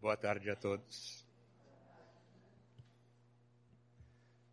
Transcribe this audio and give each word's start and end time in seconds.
Boa 0.00 0.16
tarde 0.16 0.48
a 0.48 0.56
todos. 0.56 1.26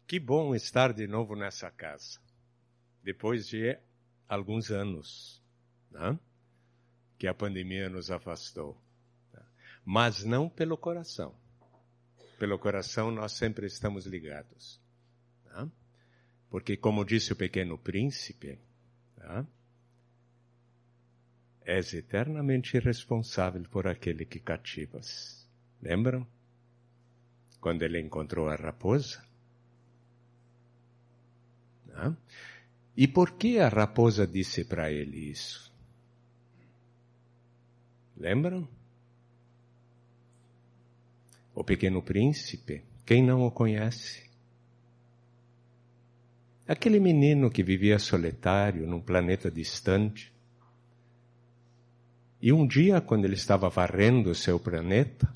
Que 0.06 0.20
bom 0.20 0.54
estar 0.54 0.92
de 0.92 1.08
novo 1.08 1.38
nessa 1.38 1.72
casa, 1.72 2.20
depois 3.02 3.48
de 3.48 3.80
alguns 4.28 4.72
anos 4.72 5.42
né, 5.90 6.20
que 7.18 7.28
a 7.28 7.34
pandemia 7.34 7.88
nos 7.90 8.12
afastou. 8.12 8.78
Mas 9.86 10.26
não 10.26 10.50
pelo 10.50 10.78
coração. 10.78 11.34
Pelo 12.38 12.60
coração 12.60 13.10
nós 13.10 13.32
sempre 13.32 13.68
estamos 13.68 14.06
ligados. 14.06 14.82
Né? 15.46 15.72
Porque, 16.50 16.76
como 16.76 17.06
disse 17.06 17.32
o 17.32 17.38
pequeno 17.38 17.78
príncipe, 17.78 18.60
né, 19.16 19.48
és 21.68 21.94
eternamente 21.94 22.80
responsável 22.80 23.62
por 23.70 23.88
aquele 23.88 24.24
que 24.26 24.40
cativas. 24.40 25.46
Lembram? 25.82 26.26
Quando 27.60 27.82
ele 27.82 28.00
encontrou 28.00 28.48
a 28.48 28.56
raposa? 28.56 29.22
Não? 31.86 32.16
E 32.96 33.06
por 33.06 33.32
que 33.32 33.60
a 33.60 33.68
raposa 33.68 34.26
disse 34.26 34.64
para 34.64 34.90
ele 34.90 35.30
isso? 35.30 35.70
Lembram? 38.16 38.66
O 41.54 41.66
Pequeno 41.66 42.02
Príncipe, 42.02 42.82
quem 43.06 43.22
não 43.22 43.46
o 43.46 43.52
conhece? 43.52 44.26
Aquele 46.66 47.00
menino 47.00 47.52
que 47.52 47.62
vivia 47.62 48.00
solitário 48.00 48.88
num 48.88 49.02
planeta 49.02 49.52
distante. 49.52 50.37
E 52.42 52.54
um 52.54 52.68
dia, 52.68 53.02
quando 53.02 53.26
ele 53.26 53.34
estava 53.34 53.70
varrendo 53.70 54.30
o 54.30 54.36
seu 54.36 54.60
planeta, 54.60 55.32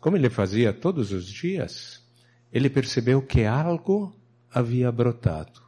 como 0.00 0.16
ele 0.16 0.28
fazia 0.28 0.72
todos 0.72 1.12
os 1.12 1.26
dias, 1.26 2.02
ele 2.52 2.68
percebeu 2.68 3.22
que 3.22 3.44
algo 3.44 4.14
havia 4.52 4.92
brotado. 4.92 5.62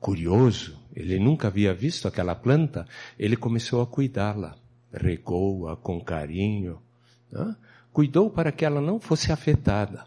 Curioso, 0.00 0.78
ele 0.94 1.18
nunca 1.18 1.48
havia 1.48 1.74
visto 1.74 2.08
aquela 2.08 2.34
planta, 2.34 2.86
ele 3.18 3.36
começou 3.36 3.82
a 3.82 3.86
cuidá-la, 3.86 4.56
regou-a 4.92 5.76
com 5.76 6.00
carinho, 6.00 6.80
né? 7.30 7.54
cuidou 7.92 8.30
para 8.30 8.50
que 8.50 8.64
ela 8.64 8.80
não 8.80 8.98
fosse 8.98 9.30
afetada. 9.30 10.06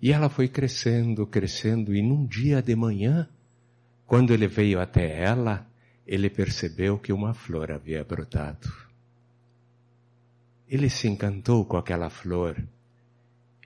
E 0.00 0.12
ela 0.12 0.28
foi 0.28 0.46
crescendo, 0.46 1.26
crescendo, 1.26 1.94
e 1.94 2.00
num 2.00 2.24
dia 2.24 2.62
de 2.62 2.76
manhã, 2.76 3.28
quando 4.06 4.32
ele 4.32 4.46
veio 4.46 4.80
até 4.80 5.22
ela, 5.22 5.67
ele 6.08 6.30
percebeu 6.30 6.98
que 6.98 7.12
uma 7.12 7.34
flor 7.34 7.70
havia 7.70 8.02
brotado. 8.02 8.72
Ele 10.66 10.88
se 10.88 11.06
encantou 11.06 11.66
com 11.66 11.76
aquela 11.76 12.08
flor 12.08 12.56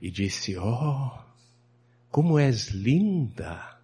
e 0.00 0.10
disse: 0.10 0.56
Oh, 0.58 1.12
como 2.10 2.40
és 2.40 2.68
linda! 2.68 3.78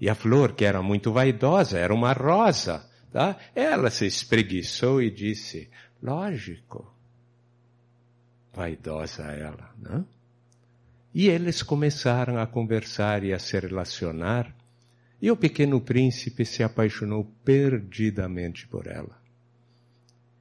E 0.00 0.10
a 0.10 0.14
flor, 0.16 0.54
que 0.54 0.64
era 0.64 0.82
muito 0.82 1.12
vaidosa, 1.12 1.78
era 1.78 1.94
uma 1.94 2.12
rosa, 2.12 2.90
tá? 3.12 3.36
Ela 3.54 3.90
se 3.90 4.06
espreguiçou 4.06 5.00
e 5.00 5.08
disse: 5.08 5.70
Lógico. 6.02 6.92
Vaidosa 8.52 9.22
ela, 9.26 9.72
né? 9.78 10.04
E 11.14 11.28
eles 11.28 11.62
começaram 11.62 12.38
a 12.38 12.46
conversar 12.46 13.22
e 13.22 13.32
a 13.32 13.38
se 13.38 13.58
relacionar, 13.58 14.52
e 15.20 15.30
o 15.30 15.36
pequeno 15.36 15.80
príncipe 15.80 16.44
se 16.44 16.62
apaixonou 16.62 17.24
perdidamente 17.44 18.66
por 18.66 18.86
ela. 18.86 19.20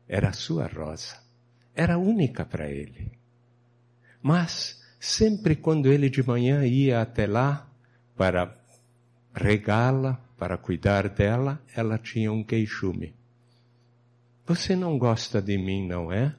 Era 0.08 0.34
sua 0.34 0.68
rosa 0.68 1.30
era 1.80 1.98
única 1.98 2.46
para 2.46 2.70
ele. 2.70 3.10
Mas 4.22 4.84
sempre 5.00 5.56
quando 5.56 5.90
ele 5.90 6.10
de 6.10 6.22
manhã 6.22 6.66
ia 6.66 7.02
até 7.02 7.26
lá 7.26 7.72
para 8.18 8.54
regá-la, 9.34 10.20
para 10.38 10.58
cuidar 10.58 11.08
dela, 11.08 11.64
ela 11.74 11.98
tinha 11.98 12.34
um 12.34 12.44
queixume. 12.44 13.16
Você 14.46 14.76
não 14.76 14.98
gosta 14.98 15.42
de 15.42 15.58
mim, 15.58 15.88
não 15.88 16.12
é? 16.12 16.36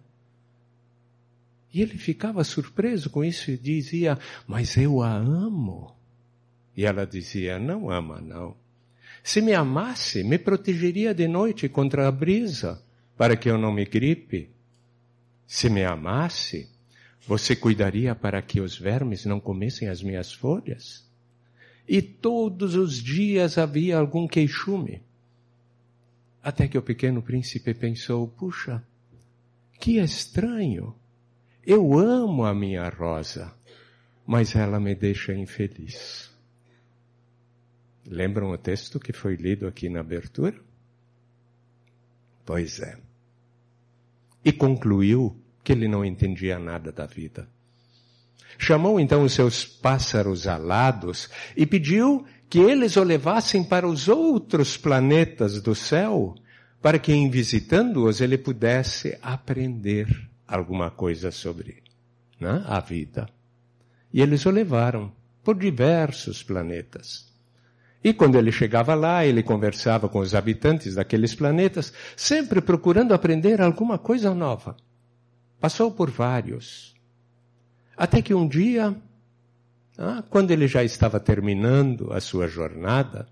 E 1.73 1.81
ele 1.81 1.97
ficava 1.97 2.45
surpreso 2.45 3.09
com 3.09 3.25
isso 3.25 3.51
e 3.51 3.57
dizia, 3.57 4.19
mas 4.47 4.77
eu 4.77 5.01
a 5.01 5.11
amo. 5.11 5.97
E 6.81 6.87
ela 6.87 7.07
dizia, 7.07 7.59
não 7.59 7.91
ama, 7.91 8.23
não. 8.23 8.57
Se 9.23 9.43
me 9.43 9.53
amasse, 9.53 10.25
me 10.25 10.39
protegeria 10.39 11.13
de 11.13 11.29
noite 11.29 11.69
contra 11.69 12.09
a 12.09 12.11
brisa, 12.11 12.83
para 13.19 13.37
que 13.37 13.51
eu 13.51 13.59
não 13.59 13.71
me 13.71 13.85
gripe. 13.85 14.49
Se 15.47 15.69
me 15.69 15.85
amasse, 15.85 16.71
você 17.29 17.55
cuidaria 17.55 18.15
para 18.15 18.41
que 18.41 18.63
os 18.63 18.79
vermes 18.79 19.27
não 19.27 19.39
comessem 19.39 19.89
as 19.89 20.03
minhas 20.03 20.33
folhas? 20.33 21.07
E 21.87 22.01
todos 22.01 22.75
os 22.75 22.95
dias 22.95 23.59
havia 23.59 23.99
algum 23.99 24.27
queixume. 24.27 25.03
Até 26.43 26.67
que 26.67 26.79
o 26.79 26.83
pequeno 26.83 27.21
príncipe 27.21 27.75
pensou, 27.75 28.27
puxa, 28.27 28.83
que 29.79 29.99
estranho. 29.99 30.95
Eu 31.63 31.99
amo 31.99 32.43
a 32.47 32.55
minha 32.55 32.89
rosa, 32.89 33.55
mas 34.27 34.57
ela 34.57 34.81
me 34.81 34.95
deixa 34.95 35.35
infeliz. 35.35 36.31
Lembram 38.11 38.51
o 38.51 38.59
texto 38.59 39.01
que 39.01 39.13
foi 39.13 39.37
lido 39.37 39.67
aqui 39.67 39.89
na 39.89 40.01
abertura? 40.01 40.61
Pois 42.45 42.81
é 42.81 42.99
e 44.45 44.53
concluiu 44.53 45.37
que 45.63 45.73
ele 45.73 45.87
não 45.87 46.05
entendia 46.05 46.59
nada 46.59 46.91
da 46.91 47.07
vida. 47.07 47.49
Chamou 48.59 48.99
então 48.99 49.23
os 49.23 49.33
seus 49.33 49.65
pássaros 49.65 50.47
alados 50.47 51.29
e 51.57 51.67
pediu 51.67 52.25
que 52.49 52.59
eles 52.59 52.97
o 52.97 53.03
levassem 53.03 53.63
para 53.63 53.87
os 53.87 54.09
outros 54.09 54.77
planetas 54.77 55.63
do 55.63 55.75
céu, 55.75 56.35
para 56.83 56.99
que 56.99 57.13
em 57.13 57.31
visitando-os 57.31 58.21
ele 58.21 58.37
pudesse 58.37 59.17
aprender 59.23 60.09
alguma 60.47 60.91
coisa 60.91 61.31
sobre 61.31 61.83
né, 62.41 62.65
a 62.67 62.81
vida. 62.81 63.29
E 64.13 64.21
eles 64.21 64.45
o 64.47 64.51
levaram 64.51 65.13
por 65.45 65.57
diversos 65.57 66.43
planetas. 66.43 67.30
E 68.03 68.15
quando 68.15 68.37
ele 68.37 68.51
chegava 68.51 68.95
lá, 68.95 69.27
ele 69.27 69.43
conversava 69.43 70.09
com 70.09 70.21
os 70.21 70.35
habitantes 70.35 70.95
daqueles 70.95 71.35
planetas, 71.35 71.93
sempre 72.17 72.61
procurando 72.63 73.13
aprender 73.13 73.61
alguma 73.61 73.99
coisa 73.99 74.35
nova. 74.35 74.77
Passou 75.61 75.91
por 75.91 76.11
vários. 76.11 76.95
Até 77.95 78.23
que 78.23 78.33
um 78.33 78.49
dia, 78.49 78.97
ah, 79.99 80.25
quando 80.31 80.51
ele 80.51 80.67
já 80.67 80.83
estava 80.83 81.21
terminando 81.21 82.11
a 82.13 82.21
sua 82.21 82.49
jornada, 82.49 83.29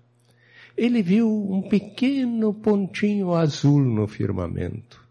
ele 0.77 1.01
viu 1.01 1.27
um 1.51 1.67
pequeno 1.67 2.53
pontinho 2.53 3.33
azul 3.33 3.81
no 3.81 4.07
firmamento. 4.07 5.03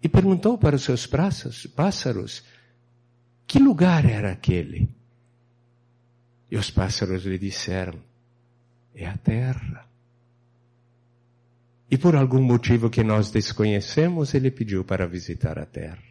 E 0.00 0.08
perguntou 0.08 0.56
para 0.56 0.76
os 0.76 0.84
seus 0.84 1.06
pássaros 1.74 2.44
que 3.48 3.58
lugar 3.58 4.08
era 4.08 4.30
aquele. 4.30 4.88
E 6.48 6.56
os 6.56 6.70
pássaros 6.70 7.24
lhe 7.24 7.36
disseram, 7.36 7.98
é 8.98 9.06
a 9.06 9.16
terra. 9.16 9.86
E 11.90 11.96
por 11.96 12.16
algum 12.16 12.42
motivo 12.42 12.90
que 12.90 13.04
nós 13.04 13.30
desconhecemos, 13.30 14.34
ele 14.34 14.50
pediu 14.50 14.84
para 14.84 15.06
visitar 15.06 15.58
a 15.58 15.64
terra. 15.64 16.02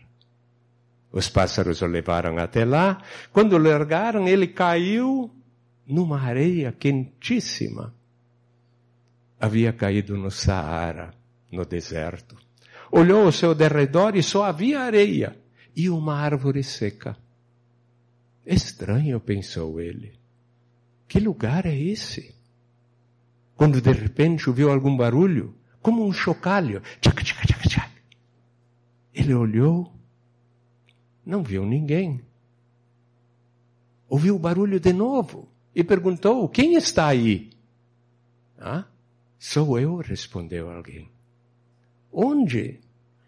Os 1.11 1.29
pássaros 1.29 1.81
o 1.81 1.85
levaram 1.85 2.37
até 2.37 2.63
lá. 2.63 3.01
Quando 3.31 3.53
o 3.53 3.57
largaram, 3.57 4.27
ele 4.27 4.47
caiu 4.47 5.29
numa 5.85 6.19
areia 6.19 6.71
quentíssima. 6.71 7.93
Havia 9.39 9.73
caído 9.73 10.17
no 10.17 10.31
Saara, 10.31 11.13
no 11.51 11.65
deserto. 11.65 12.35
Olhou 12.91 13.25
ao 13.25 13.31
seu 13.31 13.53
derredor 13.53 14.15
e 14.15 14.23
só 14.23 14.45
havia 14.45 14.79
areia 14.79 15.37
e 15.75 15.89
uma 15.89 16.15
árvore 16.15 16.63
seca. 16.63 17.15
Estranho, 18.45 19.19
pensou 19.19 19.79
ele. 19.79 20.13
Que 21.07 21.19
lugar 21.19 21.65
é 21.65 21.75
esse? 21.75 22.36
Quando 23.57 23.81
de 23.81 23.91
repente 23.91 24.47
ouviu 24.47 24.71
algum 24.71 24.95
barulho, 24.95 25.55
como 25.81 26.05
um 26.05 26.13
chocalho. 26.13 26.81
Tchac, 27.01 27.23
tchac, 27.23 27.47
tchac, 27.47 27.67
tchac. 27.67 27.91
Ele 29.11 29.33
olhou, 29.33 29.91
não 31.25 31.41
viu 31.43 31.65
ninguém. 31.65 32.21
Ouviu 34.07 34.35
o 34.35 34.39
barulho 34.39 34.79
de 34.79 34.93
novo 34.93 35.49
e 35.73 35.83
perguntou: 35.83 36.47
Quem 36.47 36.75
está 36.75 37.07
aí? 37.07 37.49
Ah, 38.59 38.85
sou 39.39 39.79
eu, 39.79 39.97
respondeu 39.97 40.69
alguém. 40.69 41.09
Onde? 42.13 42.79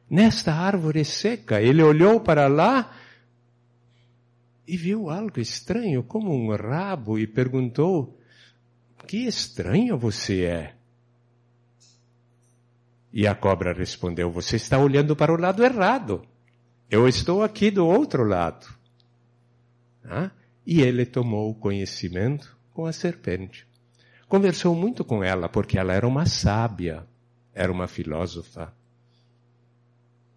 Nesta 0.07 0.53
árvore 0.53 1.03
seca. 1.03 1.59
Ele 1.59 1.81
olhou 1.81 2.21
para 2.21 2.47
lá 2.47 2.95
e 4.67 4.77
viu 4.77 5.09
algo 5.09 5.39
estranho, 5.39 6.03
como 6.03 6.31
um 6.31 6.55
rabo, 6.55 7.17
e 7.17 7.25
perguntou: 7.25 8.18
que 9.09 9.25
estranho 9.25 9.97
você 9.97 10.43
é. 10.43 10.75
E 13.11 13.25
a 13.25 13.33
cobra 13.33 13.73
respondeu: 13.73 14.29
Você 14.29 14.55
está 14.55 14.77
olhando 14.77 15.15
para 15.15 15.33
o 15.33 15.35
lado 15.35 15.63
errado. 15.63 16.21
Eu 16.91 17.07
estou 17.07 17.41
aqui 17.41 17.71
do 17.71 17.87
outro 17.87 18.23
lado. 18.23 18.67
Ah? 20.05 20.29
E 20.63 20.83
ele 20.83 21.07
tomou 21.07 21.55
conhecimento 21.55 22.55
com 22.71 22.85
a 22.85 22.93
serpente. 22.93 23.65
Conversou 24.27 24.75
muito 24.75 25.03
com 25.03 25.23
ela, 25.23 25.49
porque 25.49 25.79
ela 25.79 25.93
era 25.93 26.07
uma 26.07 26.27
sábia, 26.27 27.03
era 27.51 27.71
uma 27.71 27.87
filósofa. 27.87 28.71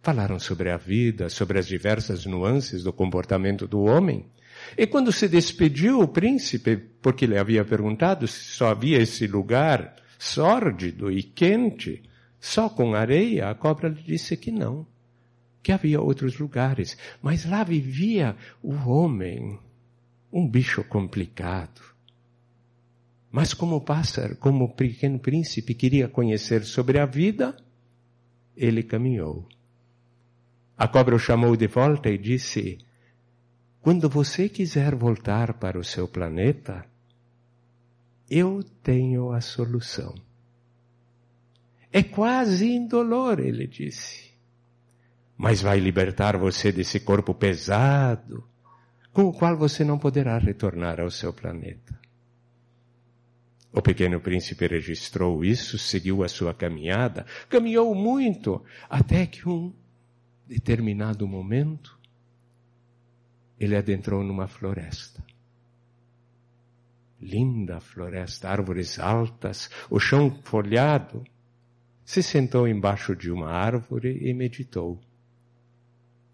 Falaram 0.01 0.39
sobre 0.39 0.71
a 0.71 0.79
vida, 0.79 1.29
sobre 1.29 1.59
as 1.59 1.67
diversas 1.67 2.25
nuances 2.25 2.83
do 2.83 2.91
comportamento 2.91 3.69
do 3.69 3.83
homem. 3.83 4.25
E 4.77 4.87
quando 4.87 5.13
se 5.13 5.29
despediu 5.29 6.01
o 6.01 6.09
príncipe, 6.09 6.77
porque 6.77 7.27
lhe 7.27 7.37
havia 7.37 7.65
perguntado 7.65 8.27
se 8.27 8.45
só 8.45 8.69
havia 8.69 8.99
esse 8.99 9.27
lugar 9.27 9.97
sórdido 10.19 11.11
e 11.11 11.23
quente, 11.23 12.03
só 12.39 12.69
com 12.69 12.95
areia, 12.95 13.51
a 13.51 13.55
cobra 13.55 13.89
lhe 13.89 14.03
disse 14.03 14.37
que 14.37 14.51
não, 14.51 14.87
que 15.63 15.73
havia 15.73 16.01
outros 16.01 16.39
lugares. 16.39 16.97
Mas 17.21 17.45
lá 17.45 17.63
vivia 17.63 18.37
o 18.63 18.73
homem, 18.73 19.59
um 20.33 20.49
bicho 20.49 20.83
complicado. 20.85 21.81
Mas 23.31 23.55
como 23.55 23.77
o 23.77 23.81
pássaro, 23.81 24.37
como 24.37 24.65
o 24.65 24.75
pequeno 24.75 25.19
príncipe 25.19 25.75
queria 25.75 26.09
conhecer 26.09 26.65
sobre 26.65 26.99
a 26.99 27.07
vida, 27.07 27.57
ele 28.57 28.83
caminhou. 28.83 29.49
A 30.77 30.87
cobra 30.89 31.15
o 31.15 31.19
chamou 31.19 31.57
de 31.57 31.67
volta 31.67 32.11
e 32.11 32.19
disse: 32.19 32.79
Quando 33.83 34.09
você 34.09 34.49
quiser 34.49 34.95
voltar 34.95 35.55
para 35.55 35.77
o 35.77 35.83
seu 35.83 36.07
planeta, 36.07 36.87
eu 38.31 38.63
tenho 38.81 39.33
a 39.33 39.41
solução. 39.41 40.15
É 41.93 42.01
quase 42.01 42.71
indolor, 42.71 43.41
ele 43.41 43.67
disse. 43.67 44.31
Mas 45.37 45.61
vai 45.61 45.81
libertar 45.81 46.37
você 46.39 46.71
desse 46.71 47.01
corpo 47.01 47.35
pesado, 47.35 48.49
com 49.13 49.25
o 49.25 49.33
qual 49.33 49.59
você 49.59 49.85
não 49.85 49.99
poderá 49.99 50.39
retornar 50.39 51.01
ao 51.01 51.11
seu 51.11 51.33
planeta. 51.33 52.01
O 53.73 53.83
pequeno 53.83 54.21
príncipe 54.21 54.65
registrou 54.69 55.45
isso, 55.45 55.77
seguiu 55.77 56.23
a 56.23 56.29
sua 56.29 56.55
caminhada, 56.55 57.27
caminhou 57.49 57.93
muito, 57.97 58.63
até 58.89 59.27
que 59.27 59.49
um 59.49 59.73
determinado 60.47 61.27
momento, 61.27 61.99
ele 63.65 63.77
adentrou 63.77 64.25
numa 64.25 64.49
floresta. 64.49 65.23
Linda 67.21 67.81
floresta, 67.81 68.49
árvores 68.49 68.99
altas, 68.99 69.71
o 69.89 70.01
chão 70.01 70.41
folhado, 70.43 71.23
se 72.05 72.23
sentou 72.23 72.67
embaixo 72.67 73.15
de 73.15 73.31
uma 73.31 73.49
árvore 73.49 74.19
e 74.21 74.35
meditou. 74.35 75.01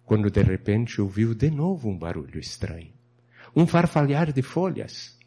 Quando 0.07 0.31
de 0.31 0.43
repente 0.43 1.03
ouviu 1.03 1.35
de 1.35 1.51
novo 1.51 1.91
um 1.91 1.99
barulho 1.99 2.41
estranho. 2.41 2.95
Um 3.55 3.67
farfalhar 3.67 4.33
de 4.33 4.41
folhas. 4.41 5.19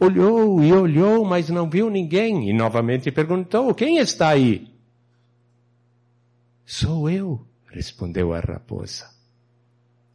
Olhou 0.00 0.60
e 0.64 0.72
olhou, 0.72 1.24
mas 1.24 1.48
não 1.48 1.70
viu 1.70 1.88
ninguém 1.88 2.48
e 2.48 2.52
novamente 2.52 3.12
perguntou: 3.12 3.72
Quem 3.72 3.98
está 3.98 4.30
aí? 4.30 4.74
Sou 6.66 7.08
eu, 7.08 7.46
respondeu 7.66 8.32
a 8.32 8.40
raposa, 8.40 9.08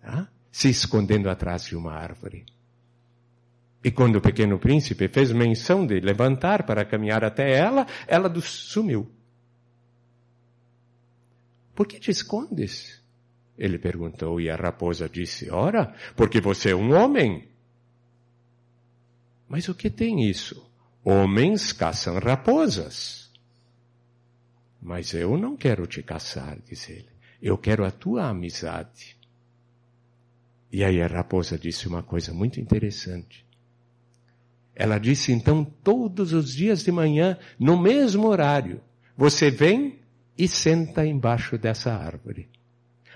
ah? 0.04 0.28
Se 0.56 0.70
escondendo 0.70 1.30
atrás 1.30 1.66
de 1.66 1.76
uma 1.76 1.92
árvore. 1.92 2.46
E 3.84 3.92
quando 3.92 4.16
o 4.16 4.22
pequeno 4.22 4.58
príncipe 4.58 5.10
fez 5.10 5.30
menção 5.34 5.86
de 5.86 6.00
levantar 6.00 6.64
para 6.64 6.86
caminhar 6.86 7.26
até 7.26 7.58
ela, 7.58 7.86
ela 8.08 8.34
sumiu. 8.40 9.12
Por 11.76 11.86
que 11.86 12.00
te 12.00 12.10
escondes? 12.10 13.04
Ele 13.58 13.78
perguntou 13.78 14.40
e 14.40 14.50
a 14.50 14.56
raposa 14.56 15.10
disse: 15.10 15.52
Ora, 15.52 15.94
porque 16.16 16.40
você 16.40 16.70
é 16.70 16.76
um 16.76 16.94
homem. 16.94 17.50
Mas 19.50 19.68
o 19.68 19.76
que 19.76 19.90
tem 19.90 20.24
isso? 20.24 20.72
Homens 21.04 21.74
caçam 21.74 22.18
raposas. 22.18 23.30
Mas 24.82 25.14
eu 25.14 25.38
não 25.38 25.58
quero 25.58 25.86
te 25.86 26.02
caçar, 26.02 26.58
disse 26.62 26.94
ele. 26.94 27.10
Eu 27.42 27.58
quero 27.58 27.84
a 27.84 27.92
tua 27.92 28.30
amizade. 28.30 29.15
E 30.76 30.84
aí 30.84 31.02
a 31.02 31.08
raposa 31.08 31.58
disse 31.58 31.88
uma 31.88 32.04
coisa 32.04 32.34
muito 32.34 32.60
interessante. 32.60 33.46
Ela 34.76 34.98
disse 34.98 35.32
então, 35.32 35.64
todos 35.64 36.34
os 36.34 36.54
dias 36.54 36.84
de 36.84 36.92
manhã, 36.92 37.38
no 37.58 37.82
mesmo 37.82 38.28
horário, 38.28 38.82
você 39.16 39.50
vem 39.50 40.02
e 40.38 40.50
senta 40.50 41.06
embaixo 41.06 41.58
dessa 41.58 41.94
árvore. 41.94 42.50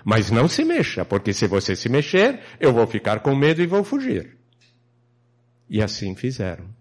Mas 0.02 0.30
não 0.30 0.48
se 0.48 0.64
mexa, 0.64 1.04
porque 1.04 1.34
se 1.34 1.46
você 1.46 1.76
se 1.76 1.90
mexer, 1.90 2.40
eu 2.58 2.72
vou 2.72 2.86
ficar 2.86 3.20
com 3.20 3.36
medo 3.36 3.60
e 3.60 3.66
vou 3.66 3.84
fugir. 3.84 4.38
E 5.68 5.82
assim 5.82 6.16
fizeram. 6.16 6.74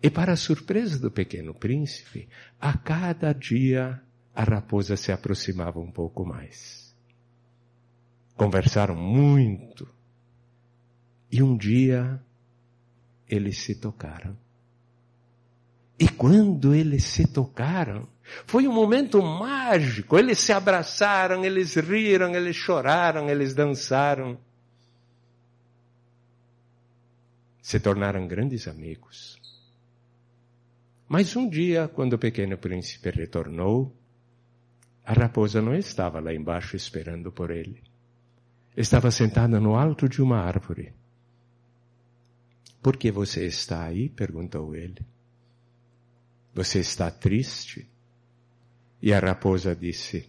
E 0.00 0.08
para 0.08 0.34
a 0.34 0.36
surpresa 0.36 1.00
do 1.00 1.10
pequeno 1.10 1.52
príncipe, 1.52 2.28
a 2.60 2.78
cada 2.78 3.32
dia 3.32 4.00
a 4.32 4.44
raposa 4.44 4.96
se 4.96 5.10
aproximava 5.10 5.80
um 5.80 5.90
pouco 5.90 6.24
mais. 6.24 6.91
Conversaram 8.36 8.94
muito. 8.94 9.88
E 11.30 11.42
um 11.42 11.56
dia 11.56 12.20
eles 13.28 13.58
se 13.58 13.74
tocaram. 13.74 14.36
E 15.98 16.08
quando 16.08 16.74
eles 16.74 17.04
se 17.04 17.26
tocaram, 17.26 18.08
foi 18.46 18.66
um 18.66 18.72
momento 18.72 19.22
mágico. 19.22 20.18
Eles 20.18 20.38
se 20.38 20.52
abraçaram, 20.52 21.44
eles 21.44 21.76
riram, 21.76 22.34
eles 22.34 22.56
choraram, 22.56 23.28
eles 23.30 23.54
dançaram. 23.54 24.38
Se 27.60 27.78
tornaram 27.78 28.26
grandes 28.26 28.66
amigos. 28.66 29.40
Mas 31.08 31.36
um 31.36 31.48
dia, 31.48 31.88
quando 31.88 32.14
o 32.14 32.18
pequeno 32.18 32.58
príncipe 32.58 33.10
retornou, 33.10 33.94
a 35.04 35.12
raposa 35.12 35.60
não 35.60 35.74
estava 35.74 36.20
lá 36.20 36.34
embaixo 36.34 36.74
esperando 36.74 37.30
por 37.30 37.50
ele. 37.50 37.82
Estava 38.76 39.10
sentada 39.10 39.60
no 39.60 39.74
alto 39.76 40.08
de 40.08 40.22
uma 40.22 40.38
árvore. 40.38 40.92
Por 42.82 42.96
que 42.96 43.10
você 43.10 43.46
está 43.46 43.84
aí? 43.84 44.08
perguntou 44.08 44.74
ele. 44.74 45.06
Você 46.54 46.80
está 46.80 47.10
triste? 47.10 47.88
E 49.00 49.12
a 49.12 49.18
raposa 49.18 49.74
disse: 49.74 50.28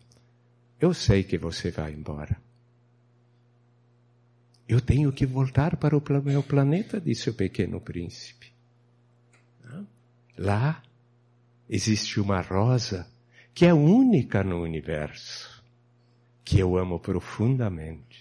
Eu 0.79 0.93
sei 0.93 1.23
que 1.23 1.37
você 1.37 1.71
vai 1.71 1.93
embora. 1.93 2.41
Eu 4.67 4.79
tenho 4.81 5.11
que 5.11 5.25
voltar 5.25 5.77
para 5.77 5.97
o 5.97 6.23
meu 6.23 6.41
planeta, 6.41 6.99
disse 6.99 7.29
o 7.29 7.33
pequeno 7.33 7.81
príncipe. 7.81 8.53
Lá 10.37 10.81
existe 11.69 12.19
uma 12.19 12.41
rosa 12.41 13.07
que 13.53 13.65
é 13.65 13.73
única 13.73 14.43
no 14.43 14.61
universo, 14.61 15.63
que 16.43 16.59
eu 16.59 16.75
amo 16.77 16.99
profundamente. 16.99 18.12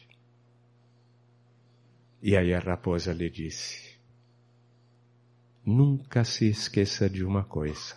E 2.23 2.37
aí 2.37 2.55
a 2.55 2.61
raposa 2.61 3.12
lhe 3.12 3.29
disse: 3.29 3.97
nunca 5.67 6.23
se 6.23 6.49
esqueça 6.49 7.11
de 7.11 7.25
uma 7.25 7.43
coisa. 7.43 7.97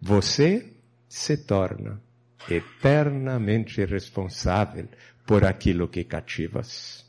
Você 0.00 0.72
se 1.08 1.36
torna 1.36 2.00
eternamente 2.48 3.84
responsável 3.84 4.88
por 5.26 5.44
aquilo 5.44 5.88
que 5.88 6.04
cativas. 6.04 7.04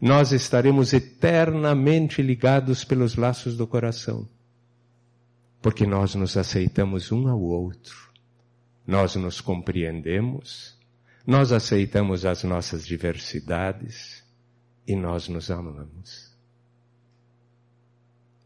Nós 0.00 0.32
estaremos 0.32 0.92
eternamente 0.92 2.22
ligados 2.22 2.82
pelos 2.82 3.14
laços 3.14 3.56
do 3.56 3.66
coração, 3.66 4.26
porque 5.60 5.86
nós 5.86 6.14
nos 6.14 6.36
aceitamos 6.36 7.12
um 7.12 7.28
ao 7.28 7.40
outro, 7.40 8.10
nós 8.86 9.14
nos 9.14 9.40
compreendemos, 9.40 10.76
nós 11.24 11.52
aceitamos 11.52 12.24
as 12.24 12.42
nossas 12.42 12.84
diversidades 12.84 14.21
e 14.86 14.96
nós 14.96 15.28
nos 15.28 15.50
amamos 15.50 16.32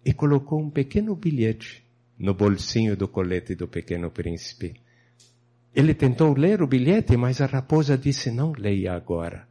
e 0.06 0.12
colocou 0.12 0.62
um 0.62 0.70
pequeno 0.70 1.16
bilhete 1.16 1.84
no 2.16 2.32
bolsinho 2.32 2.96
do 2.96 3.08
colete 3.08 3.56
do 3.56 3.66
pequeno 3.66 4.08
príncipe. 4.08 4.80
Ele 5.74 5.94
tentou 5.94 6.32
ler 6.32 6.62
o 6.62 6.66
bilhete, 6.68 7.16
mas 7.16 7.40
a 7.40 7.46
raposa 7.46 7.98
disse: 7.98 8.30
Não 8.30 8.52
leia 8.52 8.94
agora. 8.94 9.48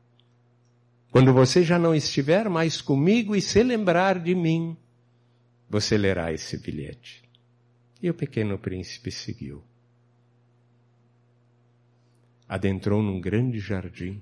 Quando 1.12 1.34
você 1.34 1.62
já 1.62 1.78
não 1.78 1.94
estiver 1.94 2.50
mais 2.50 2.82
comigo 2.82 3.36
e 3.36 3.42
se 3.42 3.62
lembrar 3.64 4.18
de 4.18 4.34
mim, 4.34 4.78
você 5.70 5.98
lerá 5.98 6.32
esse 6.32 6.58
bilhete. 6.58 7.22
E 8.02 8.10
o 8.10 8.14
pequeno 8.14 8.58
príncipe 8.58 9.12
seguiu. 9.12 9.62
Adentrou 12.48 13.04
num 13.04 13.20
grande 13.20 13.60
jardim 13.60 14.22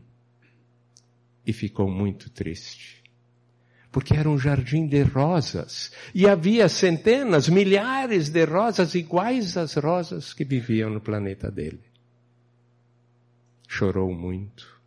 e 1.46 1.54
ficou 1.54 1.90
muito 1.90 2.30
triste 2.30 3.04
porque 3.94 4.16
era 4.16 4.28
um 4.28 4.40
jardim 4.40 4.88
de 4.88 5.04
rosas 5.04 5.92
e 6.16 6.28
havia 6.28 6.68
centenas, 6.68 7.48
milhares 7.48 8.28
de 8.28 8.44
rosas 8.44 8.96
iguais 8.96 9.56
às 9.56 9.76
rosas 9.76 10.34
que 10.34 10.44
viviam 10.44 10.90
no 10.90 11.00
planeta 11.00 11.52
dele. 11.52 11.84
Chorou 13.68 14.12
muito 14.12 14.82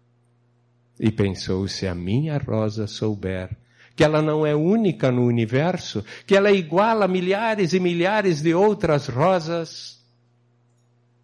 e 0.98 1.12
pensou: 1.12 1.68
se 1.68 1.86
a 1.86 1.94
minha 1.94 2.36
rosa 2.36 2.88
souber 2.88 3.56
que 3.94 4.02
ela 4.02 4.20
não 4.20 4.44
é 4.44 4.54
única 4.54 5.10
no 5.10 5.24
universo, 5.24 6.04
que 6.26 6.36
ela 6.36 6.50
é 6.50 6.54
igual 6.54 7.00
a 7.00 7.08
milhares 7.08 7.72
e 7.72 7.80
milhares 7.80 8.42
de 8.42 8.54
outras 8.54 9.06
rosas, 9.06 10.04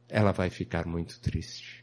ela 0.08 0.30
vai 0.30 0.48
ficar 0.50 0.86
muito 0.86 1.20
triste. 1.20 1.81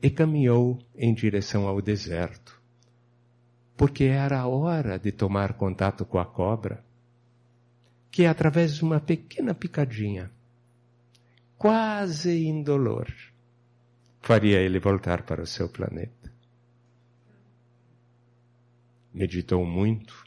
E 0.00 0.10
caminhou 0.10 0.78
em 0.94 1.12
direção 1.12 1.66
ao 1.66 1.80
deserto 1.82 2.58
porque 3.78 4.04
era 4.04 4.40
a 4.40 4.48
hora 4.48 4.98
de 4.98 5.12
tomar 5.12 5.52
contato 5.52 6.04
com 6.04 6.18
a 6.18 6.26
cobra, 6.26 6.84
que 8.10 8.26
através 8.26 8.74
de 8.74 8.82
uma 8.82 8.98
pequena 8.98 9.54
picadinha, 9.54 10.32
quase 11.56 12.44
indolor, 12.44 13.06
faria 14.20 14.58
ele 14.58 14.80
voltar 14.80 15.22
para 15.22 15.40
o 15.40 15.46
seu 15.46 15.68
planeta. 15.68 16.32
Meditou 19.14 19.64
muito, 19.64 20.24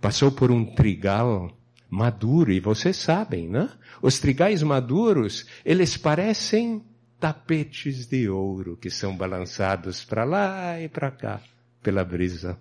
passou 0.00 0.30
por 0.30 0.52
um 0.52 0.64
trigal 0.72 1.50
maduro, 1.90 2.52
e 2.52 2.60
vocês 2.60 2.96
sabem, 2.96 3.48
né? 3.48 3.68
Os 4.00 4.20
trigais 4.20 4.62
maduros, 4.62 5.46
eles 5.64 5.96
parecem 5.96 6.84
tapetes 7.18 8.06
de 8.06 8.28
ouro 8.28 8.76
que 8.76 8.90
são 8.90 9.16
balançados 9.16 10.04
para 10.04 10.24
lá 10.24 10.80
e 10.80 10.88
para 10.88 11.10
cá 11.10 11.42
pela 11.82 12.04
brisa. 12.04 12.58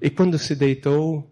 E 0.00 0.08
quando 0.08 0.38
se 0.38 0.54
deitou, 0.54 1.28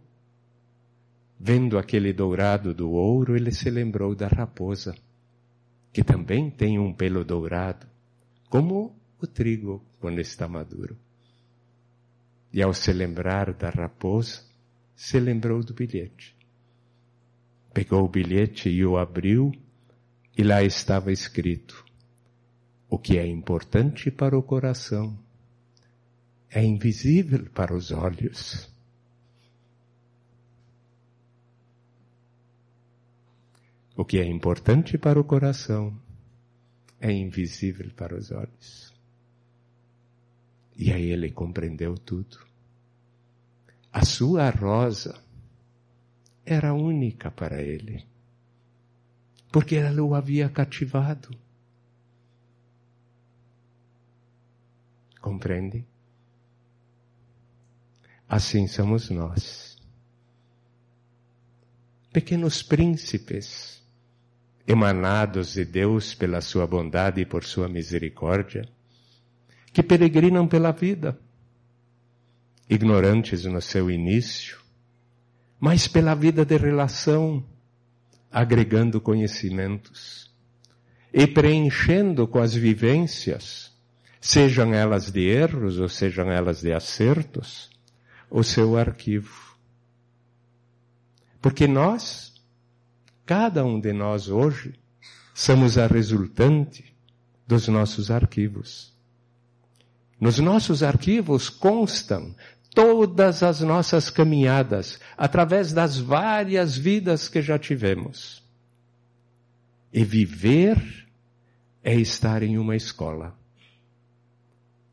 vendo 1.39 1.79
aquele 1.79 2.13
dourado 2.13 2.75
do 2.75 2.91
ouro, 2.91 3.37
ele 3.37 3.53
se 3.53 3.71
lembrou 3.71 4.15
da 4.15 4.27
raposa, 4.27 4.95
que 5.93 6.03
também 6.03 6.51
tem 6.51 6.79
um 6.79 6.93
pelo 6.93 7.25
dourado, 7.25 7.87
como 8.51 8.95
o 9.21 9.27
trigo 9.27 9.83
quando 10.01 10.21
está 10.21 10.47
maduro. 10.49 10.99
E 12.53 12.63
ao 12.63 12.75
se 12.75 12.93
lembrar 12.93 13.53
da 13.55 13.71
raposa, 13.71 14.43
se 14.95 15.21
lembrou 15.21 15.63
do 15.63 15.73
bilhete. 15.73 16.37
Pegou 17.73 18.05
o 18.05 18.09
bilhete 18.09 18.69
e 18.69 18.85
o 18.85 18.99
abriu, 18.99 19.53
e 20.39 20.45
lá 20.45 20.63
estava 20.63 21.11
escrito: 21.11 21.85
O 22.89 22.97
que 22.97 23.19
é 23.19 23.27
importante 23.27 24.09
para 24.09 24.39
o 24.39 24.43
coração 24.43 25.19
é 26.49 26.65
invisível 26.65 27.51
para 27.51 27.75
os 27.75 27.91
olhos. 27.91 28.73
O 33.97 34.05
que 34.05 34.19
é 34.21 34.25
importante 34.25 34.97
para 34.97 35.19
o 35.19 35.25
coração 35.25 36.01
é 37.01 37.11
invisível 37.11 37.91
para 37.97 38.17
os 38.17 38.31
olhos. 38.31 38.95
E 40.77 40.93
aí 40.93 41.11
ele 41.11 41.33
compreendeu 41.33 41.97
tudo. 41.99 42.39
A 43.93 44.05
sua 44.05 44.49
rosa 44.51 45.21
era 46.47 46.73
única 46.73 47.29
para 47.29 47.61
ele, 47.61 48.07
porque 49.59 49.75
ela 49.75 50.01
o 50.05 50.15
havia 50.15 50.49
cativado. 50.49 51.37
Compreende? 55.21 55.85
Assim 58.29 58.69
somos 58.69 59.11
nós. 59.11 59.77
Pequenos 62.13 62.63
príncipes, 62.63 63.83
emanados 64.65 65.55
de 65.55 65.65
Deus 65.65 66.15
pela 66.15 66.41
sua 66.41 66.65
bondade 66.65 67.21
e 67.23 67.27
por 67.27 67.43
sua 67.43 67.69
misericórdia, 67.69 68.69
que 69.73 69.83
peregrinam 69.83 70.47
pela 70.47 70.71
vida, 70.71 71.19
ignorantes 72.71 73.45
no 73.45 73.61
seu 73.61 73.91
início, 73.91 74.61
mas 75.59 75.89
pela 75.89 76.15
vida 76.15 76.45
de 76.45 76.57
relação, 76.57 77.45
agregando 78.31 79.01
conhecimentos 79.01 80.31
e 81.13 81.27
preenchendo 81.27 82.27
com 82.29 82.39
as 82.39 82.55
vivências, 82.55 83.73
sejam 84.21 84.75
elas 84.75 85.11
de 85.11 85.27
erros 85.29 85.79
ou 85.79 85.89
sejam 85.89 86.31
elas 86.31 86.61
de 86.61 86.73
acertos, 86.73 87.71
o 88.31 88.43
seu 88.43 88.77
arquivo. 88.77 89.57
Porque 91.41 91.67
nós, 91.67 92.35
cada 93.25 93.65
um 93.65 93.81
de 93.81 93.93
nós 93.93 94.29
hoje, 94.29 94.75
somos 95.35 95.79
a 95.79 95.87
resultante 95.87 96.95
dos 97.47 97.69
nossos 97.69 98.11
arquivos. 98.11 98.93
Nos 100.21 100.39
nossos 100.39 100.83
arquivos 100.83 101.49
constam 101.49 102.35
todas 102.79 103.43
as 103.43 103.61
nossas 103.61 104.09
caminhadas 104.09 105.01
através 105.17 105.73
das 105.73 105.99
várias 105.99 106.77
vidas 106.77 107.29
que 107.29 107.43
já 107.43 107.59
tivemos. 107.59 108.41
E 109.93 110.05
viver 110.05 111.09
é 111.83 111.97
estar 111.97 112.41
em 112.41 112.57
uma 112.57 112.77
escola, 112.77 113.37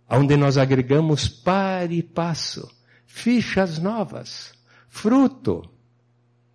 onde 0.09 0.35
nós 0.35 0.57
agregamos 0.57 1.27
par 1.29 1.91
e 1.91 2.01
passo 2.01 2.67
fichas 3.05 3.77
novas, 3.77 4.51
fruto 4.89 5.69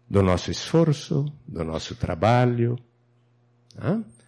do 0.08 0.24
nosso 0.24 0.50
esforço, 0.50 1.32
do 1.46 1.62
nosso 1.62 1.94
trabalho, 1.94 2.76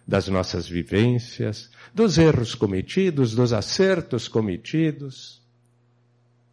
das 0.07 0.29
nossas 0.29 0.69
vivências, 0.69 1.69
dos 1.93 2.17
erros 2.17 2.55
cometidos, 2.55 3.35
dos 3.35 3.51
acertos 3.51 4.29
cometidos. 4.29 5.42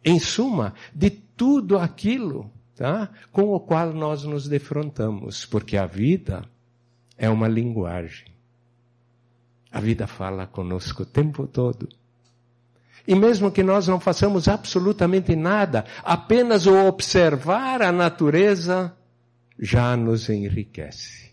Em 0.03 0.19
suma, 0.19 0.73
de 0.93 1.09
tudo 1.09 1.77
aquilo 1.77 2.51
tá? 2.75 3.09
com 3.31 3.53
o 3.53 3.59
qual 3.59 3.93
nós 3.93 4.23
nos 4.23 4.47
defrontamos, 4.47 5.45
porque 5.45 5.77
a 5.77 5.85
vida 5.85 6.43
é 7.17 7.29
uma 7.29 7.47
linguagem. 7.47 8.27
A 9.71 9.79
vida 9.79 10.07
fala 10.07 10.47
conosco 10.47 11.03
o 11.03 11.05
tempo 11.05 11.47
todo. 11.47 11.87
E 13.07 13.15
mesmo 13.15 13.51
que 13.51 13.63
nós 13.63 13.87
não 13.87 13.99
façamos 13.99 14.47
absolutamente 14.47 15.35
nada, 15.35 15.85
apenas 16.03 16.65
o 16.65 16.87
observar 16.87 17.81
a 17.81 17.91
natureza 17.91 18.95
já 19.57 19.95
nos 19.95 20.29
enriquece. 20.29 21.31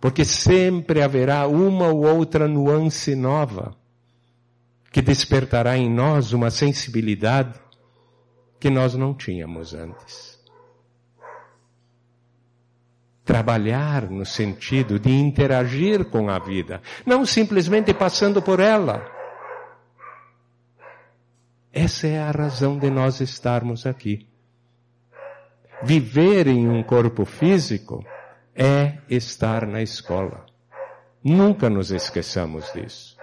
Porque 0.00 0.24
sempre 0.24 1.02
haverá 1.02 1.46
uma 1.46 1.88
ou 1.88 2.04
outra 2.04 2.46
nuance 2.46 3.14
nova 3.14 3.76
que 4.98 5.02
despertará 5.02 5.76
em 5.76 5.88
nós 5.88 6.32
uma 6.32 6.50
sensibilidade 6.50 7.56
que 8.58 8.68
nós 8.68 8.94
não 8.94 9.14
tínhamos 9.14 9.72
antes. 9.72 10.36
Trabalhar 13.24 14.10
no 14.10 14.26
sentido 14.26 14.98
de 14.98 15.12
interagir 15.12 16.06
com 16.06 16.28
a 16.28 16.40
vida, 16.40 16.82
não 17.06 17.24
simplesmente 17.24 17.94
passando 17.94 18.42
por 18.42 18.58
ela 18.58 19.08
essa 21.72 22.08
é 22.08 22.18
a 22.18 22.32
razão 22.32 22.76
de 22.76 22.90
nós 22.90 23.20
estarmos 23.20 23.86
aqui. 23.86 24.26
Viver 25.84 26.48
em 26.48 26.68
um 26.68 26.82
corpo 26.82 27.24
físico 27.24 28.04
é 28.52 28.98
estar 29.08 29.64
na 29.64 29.80
escola. 29.80 30.44
Nunca 31.22 31.70
nos 31.70 31.92
esqueçamos 31.92 32.72
disso. 32.72 33.17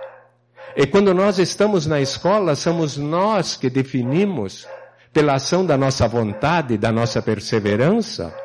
E 0.76 0.86
quando 0.86 1.14
nós 1.14 1.40
estamos 1.40 1.86
na 1.86 2.02
escola, 2.02 2.54
somos 2.54 2.98
nós 2.98 3.56
que 3.56 3.70
definimos, 3.70 4.68
pela 5.14 5.36
ação 5.36 5.66
da 5.66 5.78
nossa 5.78 6.06
vontade, 6.06 6.78
da 6.78 6.92
nossa 6.92 7.22
perseverança, 7.22 8.36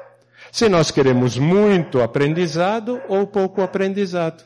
se 0.52 0.68
nós 0.68 0.92
queremos 0.92 1.36
muito 1.36 2.00
aprendizado 2.00 3.00
ou 3.08 3.26
pouco 3.26 3.62
aprendizado. 3.62 4.44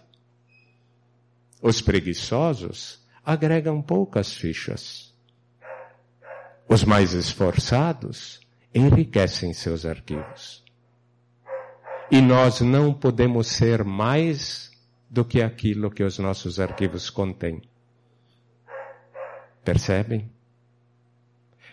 Os 1.61 1.83
preguiçosos 1.83 3.03
agregam 3.25 3.83
poucas 3.83 4.33
fichas. 4.33 5.15
Os 6.67 6.85
mais 6.85 7.13
esforçados 7.13 8.41
enriquecem 8.75 9.53
seus 9.53 9.85
arquivos. 9.85 10.65
E 12.11 12.21
nós 12.21 12.63
não 12.63 12.95
podemos 12.95 13.47
ser 13.47 13.85
mais 13.85 14.71
do 15.11 15.25
que 15.25 15.43
aquilo 15.43 15.91
que 15.91 16.03
os 16.03 16.19
nossos 16.19 16.59
arquivos 16.59 17.11
contêm. 17.11 17.63
Percebem? 19.65 20.31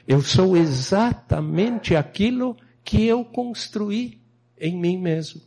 Eu 0.08 0.22
sou 0.22 0.58
exatamente 0.58 1.96
aquilo 1.96 2.56
que 2.84 3.06
eu 3.06 3.24
construí 3.24 4.20
em 4.60 4.78
mim 4.78 4.98
mesmo. 4.98 5.42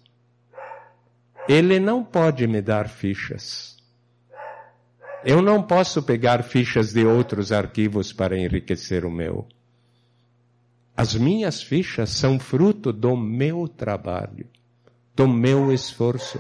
Ele 1.48 1.78
não 1.78 2.04
pode 2.04 2.46
me 2.46 2.62
dar 2.62 2.88
fichas. 2.88 3.76
Eu 5.24 5.40
não 5.40 5.62
posso 5.62 6.02
pegar 6.02 6.42
fichas 6.42 6.92
de 6.92 7.04
outros 7.04 7.50
arquivos 7.50 8.12
para 8.12 8.38
enriquecer 8.38 9.04
o 9.04 9.10
meu. 9.10 9.46
As 10.96 11.14
minhas 11.14 11.62
fichas 11.62 12.10
são 12.10 12.38
fruto 12.38 12.92
do 12.92 13.16
meu 13.16 13.66
trabalho, 13.66 14.46
do 15.16 15.26
meu 15.26 15.72
esforço, 15.72 16.38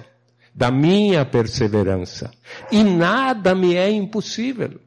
da 0.54 0.70
minha 0.70 1.24
perseverança. 1.24 2.30
E 2.70 2.84
nada 2.84 3.54
me 3.54 3.74
é 3.74 3.90
impossível. 3.90 4.80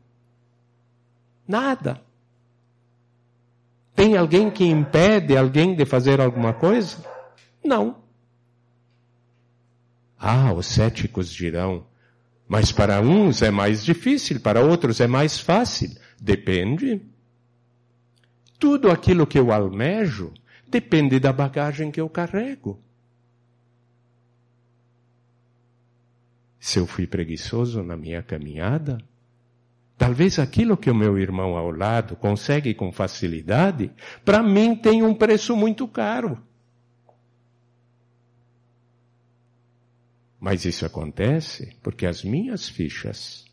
Nada. 1.47 2.01
Tem 3.95 4.15
alguém 4.15 4.51
que 4.51 4.65
impede 4.65 5.35
alguém 5.35 5.75
de 5.75 5.85
fazer 5.85 6.19
alguma 6.21 6.53
coisa? 6.53 7.03
Não. 7.63 7.97
Ah, 10.19 10.53
os 10.53 10.65
céticos 10.67 11.31
dirão, 11.31 11.85
mas 12.47 12.71
para 12.71 13.01
uns 13.01 13.41
é 13.41 13.49
mais 13.49 13.83
difícil, 13.83 14.39
para 14.39 14.61
outros 14.63 14.99
é 14.99 15.07
mais 15.07 15.39
fácil. 15.39 15.95
Depende. 16.19 17.01
Tudo 18.59 18.89
aquilo 18.89 19.27
que 19.27 19.37
eu 19.37 19.51
almejo 19.51 20.33
depende 20.67 21.19
da 21.19 21.31
bagagem 21.31 21.91
que 21.91 22.01
eu 22.01 22.09
carrego. 22.09 22.79
Se 26.59 26.79
eu 26.79 26.87
fui 26.87 27.07
preguiçoso 27.07 27.81
na 27.83 27.95
minha 27.95 28.21
caminhada, 28.21 28.97
talvez 29.97 30.37
aquilo 30.37 30.77
que 30.77 30.91
o 30.91 30.95
meu 30.95 31.17
irmão 31.17 31.57
ao 31.57 31.71
lado 31.71 32.15
consegue 32.15 32.73
com 32.73 32.91
facilidade, 32.91 33.91
para 34.23 34.43
mim 34.43 34.75
tem 34.75 35.03
um 35.03 35.13
preço 35.13 35.55
muito 35.55 35.87
caro. 35.87 36.37
Mas 40.39 40.65
isso 40.65 40.85
acontece 40.85 41.75
porque 41.81 42.05
as 42.05 42.23
minhas 42.23 42.69
fichas 42.69 43.45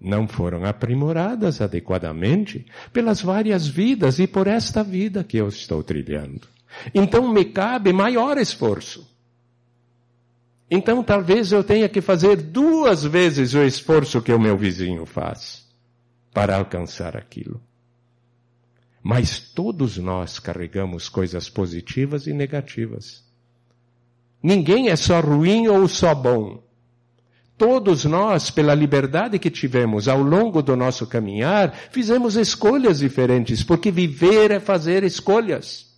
não 0.00 0.28
foram 0.28 0.64
aprimoradas 0.64 1.60
adequadamente 1.60 2.66
pelas 2.92 3.20
várias 3.20 3.66
vidas 3.66 4.18
e 4.18 4.26
por 4.26 4.46
esta 4.46 4.84
vida 4.84 5.24
que 5.24 5.36
eu 5.36 5.48
estou 5.48 5.82
trilhando. 5.82 6.46
Então 6.94 7.32
me 7.32 7.46
cabe 7.46 7.92
maior 7.92 8.38
esforço. 8.38 9.13
Então 10.70 11.02
talvez 11.02 11.52
eu 11.52 11.62
tenha 11.62 11.88
que 11.88 12.00
fazer 12.00 12.36
duas 12.36 13.04
vezes 13.04 13.54
o 13.54 13.62
esforço 13.62 14.22
que 14.22 14.32
o 14.32 14.40
meu 14.40 14.56
vizinho 14.56 15.04
faz 15.04 15.64
para 16.32 16.56
alcançar 16.56 17.16
aquilo. 17.16 17.60
Mas 19.02 19.38
todos 19.38 19.98
nós 19.98 20.38
carregamos 20.38 21.08
coisas 21.08 21.48
positivas 21.50 22.26
e 22.26 22.32
negativas. 22.32 23.22
Ninguém 24.42 24.88
é 24.88 24.96
só 24.96 25.20
ruim 25.20 25.68
ou 25.68 25.86
só 25.86 26.14
bom. 26.14 26.62
Todos 27.56 28.04
nós, 28.04 28.50
pela 28.50 28.74
liberdade 28.74 29.38
que 29.38 29.50
tivemos 29.50 30.08
ao 30.08 30.20
longo 30.20 30.60
do 30.60 30.74
nosso 30.74 31.06
caminhar, 31.06 31.72
fizemos 31.92 32.34
escolhas 32.34 32.98
diferentes, 32.98 33.62
porque 33.62 33.92
viver 33.92 34.50
é 34.50 34.58
fazer 34.58 35.04
escolhas. 35.04 35.94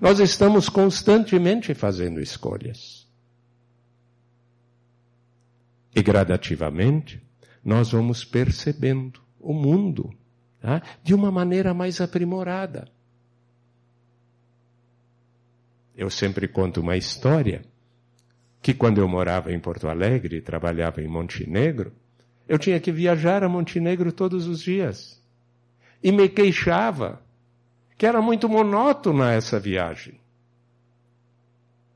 Nós 0.00 0.18
estamos 0.18 0.68
constantemente 0.68 1.72
fazendo 1.72 2.20
escolhas. 2.20 3.03
E 5.94 6.02
gradativamente, 6.02 7.22
nós 7.64 7.92
vamos 7.92 8.24
percebendo 8.24 9.20
o 9.38 9.52
mundo 9.52 10.10
tá? 10.60 10.82
de 11.02 11.14
uma 11.14 11.30
maneira 11.30 11.72
mais 11.72 12.00
aprimorada. 12.00 12.88
Eu 15.96 16.10
sempre 16.10 16.48
conto 16.48 16.80
uma 16.80 16.96
história 16.96 17.62
que 18.60 18.74
quando 18.74 18.98
eu 18.98 19.06
morava 19.06 19.52
em 19.52 19.60
Porto 19.60 19.88
Alegre 19.88 20.38
e 20.38 20.42
trabalhava 20.42 21.00
em 21.00 21.06
Montenegro, 21.06 21.92
eu 22.48 22.58
tinha 22.58 22.80
que 22.80 22.90
viajar 22.90 23.44
a 23.44 23.48
Montenegro 23.48 24.10
todos 24.10 24.46
os 24.48 24.60
dias. 24.60 25.22
E 26.02 26.10
me 26.10 26.28
queixava 26.28 27.22
que 27.96 28.06
era 28.06 28.20
muito 28.20 28.48
monótona 28.48 29.32
essa 29.32 29.60
viagem. 29.60 30.18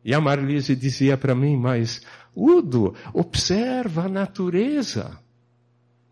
E 0.05 0.15
a 0.15 0.21
Marlise 0.21 0.75
dizia 0.77 1.17
para 1.17 1.35
mim, 1.35 1.57
mas 1.57 2.01
Udo, 2.41 2.95
observa 3.13 4.05
a 4.05 4.09
natureza. 4.09 5.21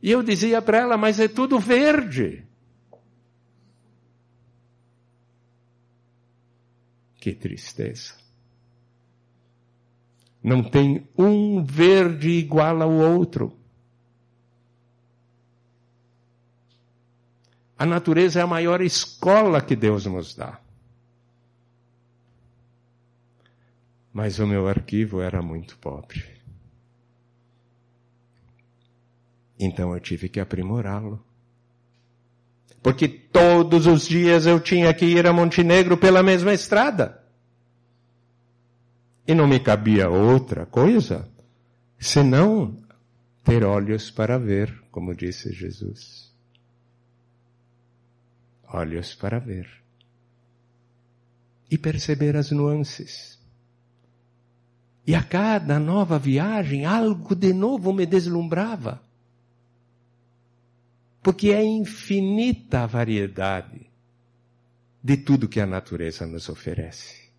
E 0.02 0.10
eu 0.10 0.24
dizia 0.24 0.60
para 0.60 0.78
ela, 0.78 0.96
mas 0.96 1.20
é 1.20 1.28
tudo 1.28 1.60
verde. 1.60 2.44
Que 7.20 7.32
tristeza. 7.32 8.14
Não 10.42 10.64
tem 10.64 11.08
um 11.16 11.64
verde 11.64 12.30
igual 12.30 12.82
ao 12.82 12.92
outro. 12.92 13.56
A 17.78 17.86
natureza 17.86 18.40
é 18.40 18.42
a 18.42 18.48
maior 18.48 18.80
escola 18.80 19.60
que 19.60 19.76
Deus 19.76 20.06
nos 20.06 20.34
dá. 20.34 20.60
Mas 24.16 24.38
o 24.38 24.46
meu 24.46 24.66
arquivo 24.66 25.20
era 25.20 25.42
muito 25.42 25.76
pobre. 25.76 26.24
Então 29.60 29.92
eu 29.92 30.00
tive 30.00 30.30
que 30.30 30.40
aprimorá-lo. 30.40 31.22
Porque 32.82 33.06
todos 33.08 33.86
os 33.86 34.08
dias 34.08 34.46
eu 34.46 34.58
tinha 34.58 34.94
que 34.94 35.04
ir 35.04 35.26
a 35.26 35.34
Montenegro 35.34 35.98
pela 35.98 36.22
mesma 36.22 36.54
estrada. 36.54 37.22
E 39.28 39.34
não 39.34 39.46
me 39.46 39.60
cabia 39.60 40.08
outra 40.08 40.64
coisa 40.64 41.30
senão 41.98 42.74
ter 43.44 43.64
olhos 43.64 44.10
para 44.10 44.38
ver, 44.38 44.82
como 44.90 45.14
disse 45.14 45.52
Jesus. 45.52 46.34
Olhos 48.66 49.14
para 49.14 49.38
ver. 49.38 49.68
E 51.70 51.76
perceber 51.76 52.34
as 52.34 52.50
nuances. 52.50 53.35
E 55.06 55.14
a 55.14 55.22
cada 55.22 55.78
nova 55.78 56.18
viagem, 56.18 56.84
algo 56.84 57.34
de 57.34 57.52
novo 57.52 57.92
me 57.92 58.04
deslumbrava. 58.04 59.00
Porque 61.22 61.50
é 61.50 61.62
infinita 61.62 62.82
a 62.82 62.86
variedade 62.86 63.88
de 65.02 65.16
tudo 65.16 65.48
que 65.48 65.60
a 65.60 65.66
natureza 65.66 66.26
nos 66.26 66.48
oferece. 66.48 67.30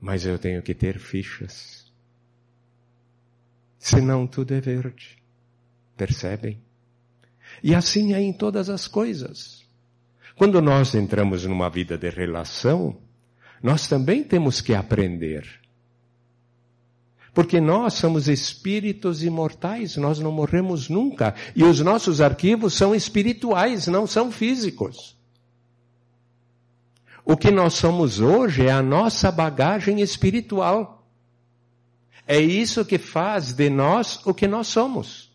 Mas 0.00 0.24
eu 0.24 0.38
tenho 0.38 0.62
que 0.62 0.74
ter 0.74 0.98
fichas. 0.98 1.92
Senão 3.78 4.26
tudo 4.26 4.54
é 4.54 4.60
verde. 4.60 5.22
Percebem? 5.96 6.60
E 7.62 7.74
assim 7.74 8.14
é 8.14 8.20
em 8.20 8.32
todas 8.32 8.70
as 8.70 8.88
coisas. 8.88 9.66
Quando 10.36 10.60
nós 10.60 10.94
entramos 10.94 11.44
numa 11.44 11.68
vida 11.68 11.96
de 11.96 12.08
relação, 12.10 12.98
nós 13.62 13.86
também 13.86 14.22
temos 14.22 14.60
que 14.60 14.74
aprender 14.74 15.66
porque 17.36 17.60
nós 17.60 17.92
somos 17.92 18.28
espíritos 18.28 19.22
imortais, 19.22 19.98
nós 19.98 20.18
não 20.18 20.32
morremos 20.32 20.88
nunca. 20.88 21.34
E 21.54 21.62
os 21.64 21.80
nossos 21.80 22.22
arquivos 22.22 22.72
são 22.72 22.94
espirituais, 22.94 23.86
não 23.88 24.06
são 24.06 24.32
físicos. 24.32 25.14
O 27.22 27.36
que 27.36 27.50
nós 27.50 27.74
somos 27.74 28.20
hoje 28.20 28.64
é 28.64 28.72
a 28.72 28.80
nossa 28.80 29.30
bagagem 29.30 30.00
espiritual. 30.00 31.06
É 32.26 32.40
isso 32.40 32.86
que 32.86 32.96
faz 32.96 33.52
de 33.52 33.68
nós 33.68 34.18
o 34.24 34.32
que 34.32 34.48
nós 34.48 34.68
somos. 34.68 35.30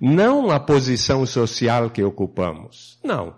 Não 0.00 0.50
a 0.50 0.58
posição 0.58 1.24
social 1.24 1.90
que 1.90 2.02
ocupamos. 2.02 2.98
Não. 3.04 3.36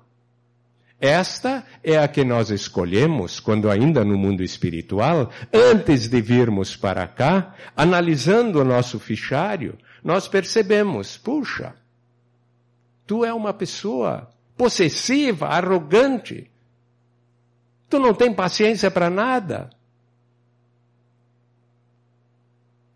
Esta 1.00 1.64
é 1.82 1.96
a 1.96 2.06
que 2.06 2.22
nós 2.22 2.50
escolhemos 2.50 3.40
quando 3.40 3.70
ainda 3.70 4.04
no 4.04 4.18
mundo 4.18 4.42
espiritual, 4.42 5.30
antes 5.50 6.08
de 6.08 6.20
virmos 6.20 6.76
para 6.76 7.06
cá, 7.08 7.54
analisando 7.74 8.60
o 8.60 8.64
nosso 8.64 9.00
fichário, 9.00 9.78
nós 10.04 10.28
percebemos, 10.28 11.16
puxa, 11.16 11.74
tu 13.06 13.24
é 13.24 13.32
uma 13.32 13.54
pessoa 13.54 14.30
possessiva, 14.58 15.46
arrogante. 15.46 16.50
Tu 17.88 17.98
não 17.98 18.12
tem 18.12 18.34
paciência 18.34 18.90
para 18.90 19.08
nada. 19.08 19.70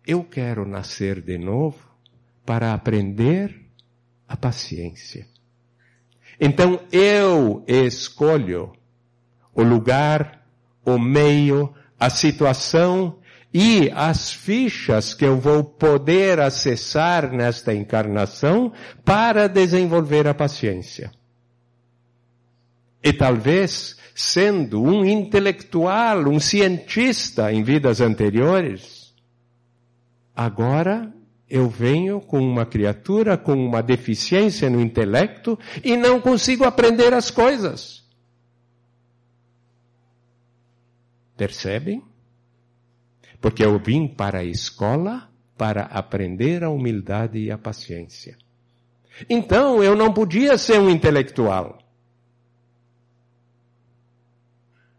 Eu 0.05 0.23
quero 0.23 0.67
nascer 0.67 1.21
de 1.21 1.39
novo 1.39 1.79
para 2.45 2.71
aprender 2.71 3.65
a 4.27 4.37
paciência. 4.37 5.27
Então 6.39 6.79
eu 6.91 7.63
escolho 7.67 8.73
o 9.53 9.63
lugar, 9.63 10.45
o 10.85 10.99
meio, 10.99 11.73
a 11.99 12.09
situação 12.09 13.19
e 13.53 13.89
as 13.95 14.33
fichas 14.33 15.13
que 15.13 15.25
eu 15.25 15.39
vou 15.39 15.63
poder 15.63 16.41
acessar 16.41 17.31
nesta 17.31 17.73
encarnação 17.73 18.73
para 19.05 19.47
desenvolver 19.47 20.27
a 20.27 20.33
paciência. 20.33 21.09
E 23.01 23.13
talvez, 23.13 23.95
sendo 24.13 24.83
um 24.83 25.05
intelectual, 25.05 26.27
um 26.27 26.39
cientista 26.39 27.53
em 27.53 27.63
vidas 27.63 28.01
anteriores, 28.01 29.13
agora 30.35 31.13
eu 31.49 31.69
venho 31.69 32.19
com 32.19 32.39
uma 32.39 32.65
criatura 32.65 33.37
com 33.37 33.53
uma 33.53 33.81
deficiência 33.81 34.69
no 34.69 34.81
intelecto 34.81 35.57
e 35.83 35.95
não 35.95 36.19
consigo 36.19 36.63
aprender 36.63 37.13
as 37.13 37.29
coisas. 37.29 38.03
Percebem? 41.37 42.01
Porque 43.39 43.63
eu 43.63 43.77
vim 43.77 44.07
para 44.07 44.39
a 44.39 44.43
escola 44.43 45.29
para 45.57 45.83
aprender 45.83 46.63
a 46.63 46.69
humildade 46.69 47.37
e 47.37 47.51
a 47.51 47.57
paciência. 47.57 48.37
Então 49.29 49.83
eu 49.83 49.95
não 49.95 50.11
podia 50.11 50.57
ser 50.57 50.79
um 50.79 50.89
intelectual. 50.89 51.79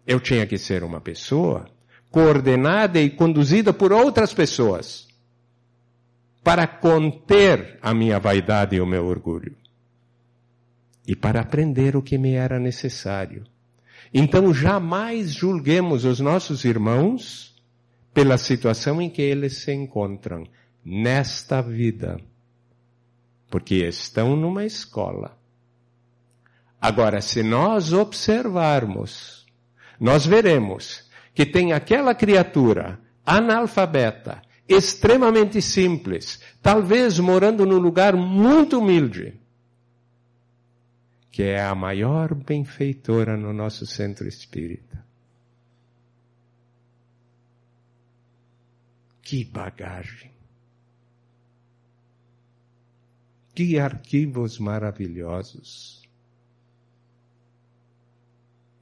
Eu 0.06 0.20
tinha 0.20 0.46
que 0.46 0.56
ser 0.56 0.84
uma 0.84 1.00
pessoa 1.00 1.68
coordenada 2.10 3.00
e 3.00 3.10
conduzida 3.10 3.72
por 3.72 3.92
outras 3.92 4.32
pessoas 4.32 5.05
para 6.46 6.64
conter 6.64 7.76
a 7.82 7.92
minha 7.92 8.20
vaidade 8.20 8.76
e 8.76 8.80
o 8.80 8.86
meu 8.86 9.04
orgulho 9.06 9.56
e 11.04 11.16
para 11.16 11.40
aprender 11.40 11.96
o 11.96 12.02
que 12.02 12.16
me 12.16 12.34
era 12.34 12.60
necessário. 12.60 13.42
Então 14.14 14.54
jamais 14.54 15.32
julguemos 15.32 16.04
os 16.04 16.20
nossos 16.20 16.64
irmãos 16.64 17.52
pela 18.14 18.38
situação 18.38 19.02
em 19.02 19.10
que 19.10 19.22
eles 19.22 19.56
se 19.56 19.72
encontram 19.72 20.46
nesta 20.84 21.60
vida, 21.60 22.16
porque 23.50 23.84
estão 23.84 24.36
numa 24.36 24.64
escola. 24.64 25.36
Agora, 26.80 27.20
se 27.20 27.42
nós 27.42 27.92
observarmos, 27.92 29.44
nós 29.98 30.24
veremos 30.24 31.10
que 31.34 31.44
tem 31.44 31.72
aquela 31.72 32.14
criatura 32.14 33.00
analfabeta, 33.26 34.45
extremamente 34.68 35.62
simples, 35.62 36.40
talvez 36.60 37.18
morando 37.18 37.64
num 37.64 37.78
lugar 37.78 38.16
muito 38.16 38.78
humilde, 38.78 39.40
que 41.30 41.42
é 41.42 41.62
a 41.62 41.74
maior 41.74 42.34
benfeitora 42.34 43.36
no 43.36 43.52
nosso 43.52 43.86
centro 43.86 44.26
espírita. 44.26 45.04
Que 49.22 49.44
bagagem! 49.44 50.30
Que 53.54 53.78
arquivos 53.78 54.58
maravilhosos! 54.58 56.02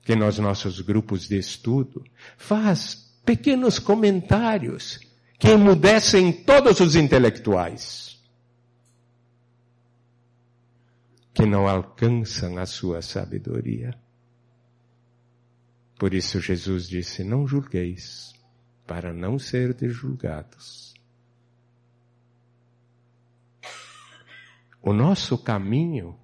Que 0.02 0.14
nos 0.14 0.38
nossos 0.38 0.80
grupos 0.80 1.26
de 1.26 1.38
estudo 1.38 2.04
faz 2.36 2.94
pequenos 3.24 3.78
comentários 3.78 5.00
que 5.44 5.50
emudecem 5.50 6.32
todos 6.32 6.80
os 6.80 6.96
intelectuais 6.96 8.18
que 11.34 11.44
não 11.44 11.68
alcançam 11.68 12.56
a 12.56 12.64
sua 12.64 13.02
sabedoria. 13.02 13.94
Por 15.98 16.14
isso 16.14 16.40
Jesus 16.40 16.88
disse: 16.88 17.22
Não 17.22 17.46
julgueis, 17.46 18.32
para 18.86 19.12
não 19.12 19.38
serdes 19.38 19.94
julgados. 19.94 20.94
O 24.80 24.94
nosso 24.94 25.36
caminho 25.36 26.18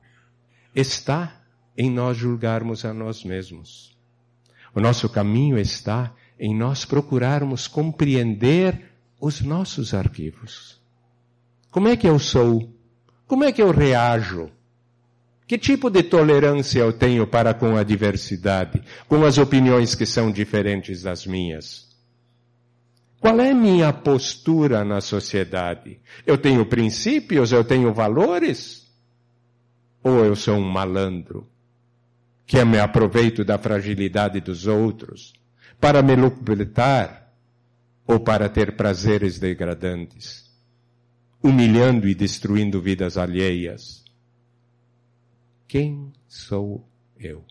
está 0.74 1.44
em 1.76 1.90
nós 1.90 2.16
julgarmos 2.16 2.86
a 2.86 2.94
nós 2.94 3.22
mesmos. 3.22 3.94
O 4.74 4.80
nosso 4.80 5.10
caminho 5.10 5.58
está 5.58 6.14
em 6.38 6.56
nós 6.56 6.86
procurarmos 6.86 7.68
compreender 7.68 8.89
os 9.20 9.40
nossos 9.42 9.92
arquivos. 9.92 10.80
Como 11.70 11.88
é 11.88 11.96
que 11.96 12.08
eu 12.08 12.18
sou? 12.18 12.74
Como 13.26 13.44
é 13.44 13.52
que 13.52 13.62
eu 13.62 13.70
reajo? 13.70 14.50
Que 15.46 15.58
tipo 15.58 15.90
de 15.90 16.02
tolerância 16.02 16.80
eu 16.80 16.92
tenho 16.92 17.26
para 17.26 17.52
com 17.52 17.76
a 17.76 17.82
diversidade, 17.82 18.82
com 19.06 19.24
as 19.24 19.36
opiniões 19.36 19.94
que 19.94 20.06
são 20.06 20.32
diferentes 20.32 21.02
das 21.02 21.26
minhas? 21.26 21.88
Qual 23.20 23.38
é 23.38 23.52
minha 23.52 23.92
postura 23.92 24.84
na 24.84 25.00
sociedade? 25.00 26.00
Eu 26.24 26.38
tenho 26.38 26.64
princípios, 26.64 27.52
eu 27.52 27.62
tenho 27.62 27.92
valores? 27.92 28.90
Ou 30.02 30.24
eu 30.24 30.34
sou 30.34 30.56
um 30.56 30.68
malandro 30.68 31.46
que 32.46 32.64
me 32.64 32.80
aproveito 32.80 33.44
da 33.44 33.58
fragilidade 33.58 34.40
dos 34.40 34.66
outros 34.66 35.34
para 35.78 36.02
me 36.02 36.16
lucrar 36.16 37.29
ou 38.10 38.18
para 38.18 38.48
ter 38.48 38.74
prazeres 38.74 39.38
degradantes, 39.38 40.50
humilhando 41.40 42.08
e 42.08 42.14
destruindo 42.14 42.80
vidas 42.80 43.16
alheias? 43.16 44.04
Quem 45.68 46.12
sou 46.26 46.84
eu? 47.16 47.44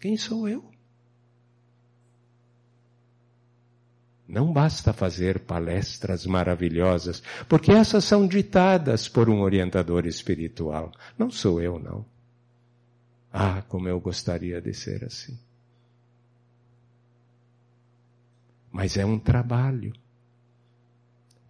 Quem 0.00 0.18
sou 0.18 0.46
eu? 0.46 0.70
Não 4.28 4.52
basta 4.52 4.92
fazer 4.92 5.40
palestras 5.40 6.26
maravilhosas, 6.26 7.22
porque 7.48 7.72
essas 7.72 8.04
são 8.04 8.26
ditadas 8.26 9.08
por 9.08 9.30
um 9.30 9.40
orientador 9.40 10.06
espiritual. 10.06 10.92
Não 11.16 11.30
sou 11.30 11.62
eu, 11.62 11.78
não. 11.78 12.04
Ah, 13.32 13.62
como 13.62 13.88
eu 13.88 13.98
gostaria 13.98 14.60
de 14.60 14.74
ser 14.74 15.02
assim. 15.04 15.38
Mas 18.78 18.96
é 18.96 19.04
um 19.04 19.18
trabalho. 19.18 19.92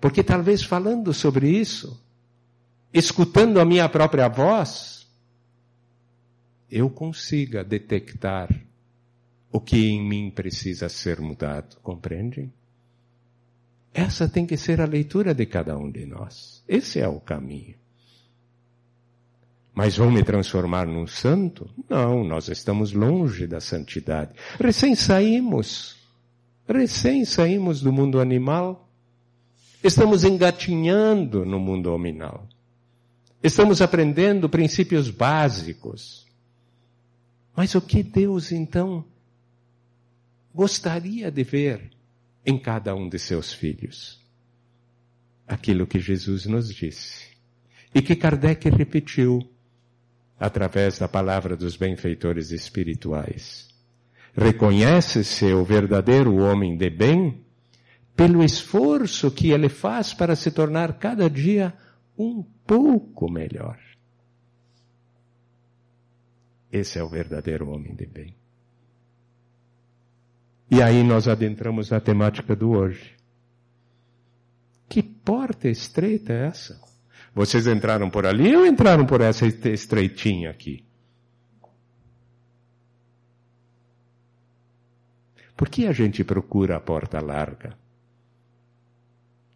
Porque 0.01 0.25
talvez 0.25 0.63
falando 0.63 1.13
sobre 1.13 1.47
isso, 1.47 2.03
escutando 2.91 3.61
a 3.61 3.67
minha 3.67 3.87
própria 3.87 4.29
voz, 4.29 5.07
eu 6.71 6.89
consiga 6.89 7.63
detectar 7.63 8.49
o 9.53 9.61
que 9.61 9.91
em 9.91 10.03
mim 10.09 10.31
precisa 10.31 10.89
ser 10.89 11.21
mudado, 11.21 11.77
compreendem? 11.83 12.51
Essa 13.93 14.27
tem 14.27 14.47
que 14.47 14.57
ser 14.57 14.81
a 14.81 14.87
leitura 14.87 15.35
de 15.35 15.45
cada 15.45 15.77
um 15.77 15.91
de 15.91 16.07
nós. 16.07 16.65
Esse 16.67 16.99
é 16.99 17.09
o 17.09 17.21
caminho. 17.21 17.75
Mas 19.75 19.99
vou 19.99 20.11
me 20.11 20.25
transformar 20.25 20.87
num 20.87 21.07
santo? 21.07 21.69
Não, 21.91 22.25
nós 22.25 22.49
estamos 22.49 22.95
longe 22.95 23.47
da 23.47 23.61
santidade. 23.61 24.33
Recém 24.59 24.95
saímos. 24.95 25.98
Recém 26.69 27.25
saímos 27.25 27.81
do 27.81 27.91
mundo 27.91 28.21
animal. 28.21 28.91
Estamos 29.83 30.23
engatinhando 30.23 31.47
no 31.47 31.59
mundo 31.59 31.93
hominal. 31.93 32.47
Estamos 33.43 33.81
aprendendo 33.81 34.49
princípios 34.49 35.09
básicos. 35.09 36.27
Mas 37.57 37.75
o 37.75 37.81
que 37.81 38.03
Deus 38.03 38.53
então 38.53 39.05
gostaria 40.55 41.31
de 41.31 41.43
ver 41.43 41.91
em 42.45 42.59
cada 42.59 42.95
um 42.95 43.09
de 43.09 43.19
seus 43.19 43.53
filhos. 43.53 44.21
Aquilo 45.47 45.87
que 45.87 45.99
Jesus 45.99 46.45
nos 46.45 46.75
disse. 46.75 47.29
E 47.95 48.03
que 48.03 48.15
Kardec 48.15 48.69
repetiu 48.69 49.49
através 50.39 50.99
da 50.99 51.09
palavra 51.09 51.57
dos 51.57 51.77
benfeitores 51.77 52.51
espirituais. 52.51 53.69
Reconhece-se 54.39 55.53
o 55.53 55.65
verdadeiro 55.65 56.37
homem 56.37 56.77
de 56.77 56.89
bem 56.89 57.45
pelo 58.15 58.45
esforço 58.45 59.33
que 59.33 59.51
ele 59.51 59.69
faz 59.69 60.15
para 60.15 60.37
se 60.37 60.53
tornar 60.53 60.97
cada 60.97 61.29
dia 61.29 61.75
um 62.17 62.45
pouco 62.65 63.29
melhor. 63.29 63.77
Esse 66.71 67.01
é 67.01 67.03
o 67.03 67.09
verdadeiro 67.09 67.69
homem 67.69 67.97
de 67.97 68.07
bem. 68.07 68.37
E 70.71 70.81
aí 70.81 71.03
nós 71.03 71.27
adentramos 71.27 71.91
na 71.91 71.99
temática 71.99 72.55
do 72.55 72.71
hoje. 72.71 73.17
Que 74.89 75.03
porta 75.03 75.69
estreita 75.69 76.33
é 76.33 76.47
essa? 76.47 76.81
Vocês 77.35 77.67
entraram 77.67 78.09
por 78.09 78.25
ali 78.25 78.55
ou 78.55 78.65
entraram 78.65 79.05
por 79.05 79.21
essa 79.21 79.47
estreitinha 79.47 80.51
aqui? 80.51 80.88
Por 85.59 85.69
que 85.69 85.89
a 85.89 85.93
gente 85.93 86.23
procura 86.23 86.77
a 86.77 86.81
porta 86.81 87.21
larga? 87.21 87.77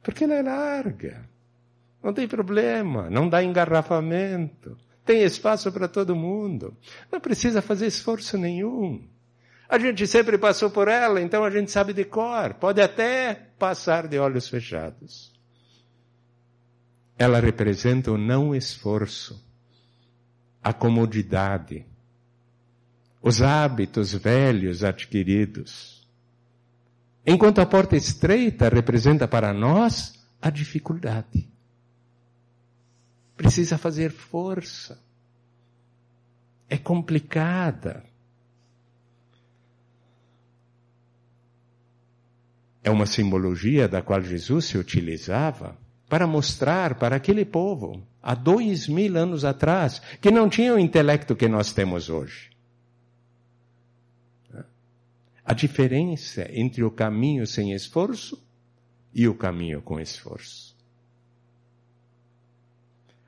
Porque 0.02 0.24
ela 0.24 0.34
é 0.34 0.42
larga. 0.42 1.30
Não 2.02 2.12
tem 2.12 2.26
problema, 2.26 3.08
não 3.08 3.28
dá 3.28 3.40
engarrafamento. 3.44 4.76
Tem 5.04 5.22
espaço 5.22 5.70
para 5.70 5.86
todo 5.86 6.16
mundo. 6.16 6.76
Não 7.10 7.20
precisa 7.20 7.62
fazer 7.62 7.86
esforço 7.86 8.36
nenhum. 8.36 9.06
A 9.68 9.78
gente 9.78 10.04
sempre 10.08 10.36
passou 10.36 10.70
por 10.70 10.88
ela, 10.88 11.20
então 11.20 11.44
a 11.44 11.50
gente 11.50 11.70
sabe 11.70 11.92
de 11.92 12.04
cor. 12.04 12.54
Pode 12.54 12.82
até 12.82 13.34
passar 13.56 14.08
de 14.08 14.18
olhos 14.18 14.48
fechados. 14.48 15.32
Ela 17.16 17.38
representa 17.38 18.10
o 18.10 18.18
não 18.18 18.52
esforço, 18.52 19.40
a 20.60 20.72
comodidade, 20.72 21.86
os 23.22 23.40
hábitos 23.40 24.12
velhos 24.12 24.82
adquiridos, 24.82 26.02
Enquanto 27.24 27.60
a 27.60 27.66
porta 27.66 27.96
estreita 27.96 28.68
representa 28.68 29.28
para 29.28 29.52
nós 29.52 30.20
a 30.40 30.50
dificuldade. 30.50 31.48
Precisa 33.36 33.78
fazer 33.78 34.10
força. 34.10 35.00
É 36.68 36.76
complicada. 36.76 38.04
É 42.82 42.90
uma 42.90 43.06
simbologia 43.06 43.86
da 43.86 44.02
qual 44.02 44.20
Jesus 44.20 44.64
se 44.64 44.76
utilizava 44.76 45.78
para 46.08 46.26
mostrar 46.26 46.96
para 46.96 47.16
aquele 47.16 47.44
povo, 47.44 48.06
há 48.20 48.34
dois 48.34 48.88
mil 48.88 49.16
anos 49.16 49.44
atrás, 49.44 50.02
que 50.20 50.30
não 50.30 50.48
tinha 50.48 50.74
o 50.74 50.78
intelecto 50.78 51.36
que 51.36 51.48
nós 51.48 51.72
temos 51.72 52.10
hoje. 52.10 52.51
A 55.44 55.54
diferença 55.54 56.48
entre 56.52 56.84
o 56.84 56.90
caminho 56.90 57.46
sem 57.46 57.72
esforço 57.72 58.42
e 59.12 59.26
o 59.26 59.34
caminho 59.34 59.82
com 59.82 59.98
esforço. 59.98 60.76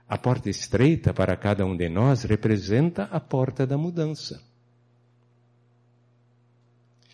A 0.08 0.16
porta 0.16 0.48
estreita 0.48 1.12
para 1.12 1.36
cada 1.36 1.64
um 1.66 1.76
de 1.76 1.88
nós 1.88 2.22
representa 2.22 3.04
a 3.04 3.18
porta 3.18 3.66
da 3.66 3.76
mudança. 3.76 4.42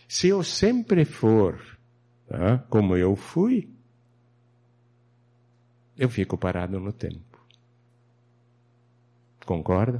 Se 0.09 0.29
eu 0.29 0.43
sempre 0.43 1.05
for 1.05 1.79
tá, 2.27 2.59
como 2.69 2.97
eu 2.97 3.17
fui, 3.17 3.73
eu 5.97 6.09
fico 6.09 6.37
parado 6.37 6.79
no 6.79 6.93
tempo. 6.93 7.41
Concorda? 9.47 9.99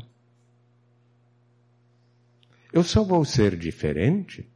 Eu 2.73 2.83
só 2.85 3.03
vou 3.03 3.25
ser 3.25 3.57
diferente 3.57 4.49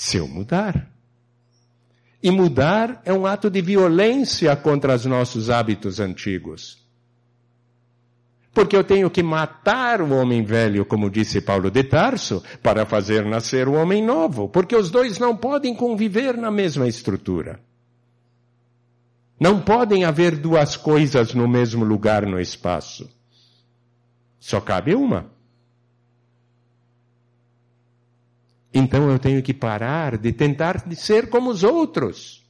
se 0.00 0.16
eu 0.16 0.26
mudar. 0.26 0.90
E 2.22 2.30
mudar 2.30 3.02
é 3.04 3.12
um 3.12 3.26
ato 3.26 3.50
de 3.50 3.60
violência 3.60 4.56
contra 4.56 4.94
os 4.94 5.04
nossos 5.04 5.50
hábitos 5.50 6.00
antigos. 6.00 6.82
Porque 8.54 8.74
eu 8.74 8.82
tenho 8.82 9.10
que 9.10 9.22
matar 9.22 10.00
o 10.00 10.14
homem 10.14 10.42
velho, 10.42 10.86
como 10.86 11.10
disse 11.10 11.42
Paulo 11.42 11.70
de 11.70 11.84
Tarso, 11.84 12.42
para 12.62 12.86
fazer 12.86 13.26
nascer 13.26 13.68
o 13.68 13.74
homem 13.74 14.02
novo. 14.02 14.48
Porque 14.48 14.74
os 14.74 14.90
dois 14.90 15.18
não 15.18 15.36
podem 15.36 15.74
conviver 15.74 16.34
na 16.34 16.50
mesma 16.50 16.88
estrutura. 16.88 17.60
Não 19.38 19.60
podem 19.60 20.06
haver 20.06 20.34
duas 20.34 20.78
coisas 20.78 21.34
no 21.34 21.46
mesmo 21.46 21.84
lugar 21.84 22.24
no 22.24 22.40
espaço. 22.40 23.06
Só 24.38 24.62
cabe 24.62 24.94
uma. 24.94 25.30
Então 28.72 29.10
eu 29.10 29.18
tenho 29.18 29.42
que 29.42 29.52
parar 29.52 30.16
de 30.16 30.32
tentar 30.32 30.84
ser 30.94 31.28
como 31.28 31.50
os 31.50 31.64
outros. 31.64 32.40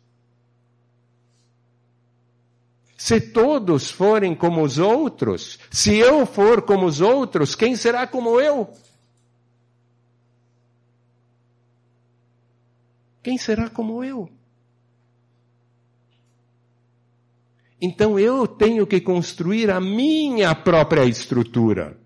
Se 2.96 3.18
todos 3.18 3.90
forem 3.90 4.34
como 4.34 4.62
os 4.62 4.78
outros, 4.78 5.58
se 5.70 5.96
eu 5.96 6.26
for 6.26 6.60
como 6.60 6.84
os 6.84 7.00
outros, 7.00 7.54
quem 7.54 7.74
será 7.74 8.06
como 8.06 8.38
eu? 8.38 8.70
Quem 13.22 13.38
será 13.38 13.70
como 13.70 14.04
eu? 14.04 14.30
Então 17.80 18.18
eu 18.18 18.46
tenho 18.46 18.86
que 18.86 19.00
construir 19.00 19.70
a 19.70 19.80
minha 19.80 20.54
própria 20.54 21.06
estrutura. 21.06 21.98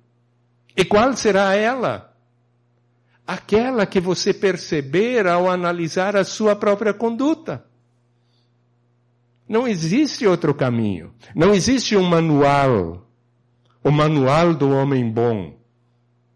E 0.76 0.84
qual 0.84 1.16
será 1.16 1.54
ela? 1.54 2.13
Aquela 3.26 3.86
que 3.86 4.00
você 4.00 4.34
perceber 4.34 5.26
ao 5.26 5.48
analisar 5.48 6.14
a 6.16 6.24
sua 6.24 6.54
própria 6.54 6.92
conduta. 6.92 7.64
Não 9.48 9.66
existe 9.66 10.26
outro 10.26 10.54
caminho. 10.54 11.14
Não 11.34 11.54
existe 11.54 11.96
um 11.96 12.02
manual. 12.02 13.10
O 13.82 13.90
manual 13.90 14.54
do 14.54 14.70
homem 14.70 15.10
bom. 15.10 15.58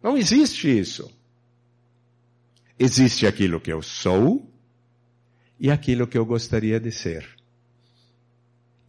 Não 0.02 0.16
existe 0.16 0.78
isso. 0.78 1.10
Existe 2.78 3.26
aquilo 3.26 3.60
que 3.60 3.72
eu 3.72 3.82
sou 3.82 4.50
e 5.58 5.70
aquilo 5.70 6.06
que 6.06 6.16
eu 6.16 6.24
gostaria 6.24 6.78
de 6.78 6.92
ser 6.92 7.38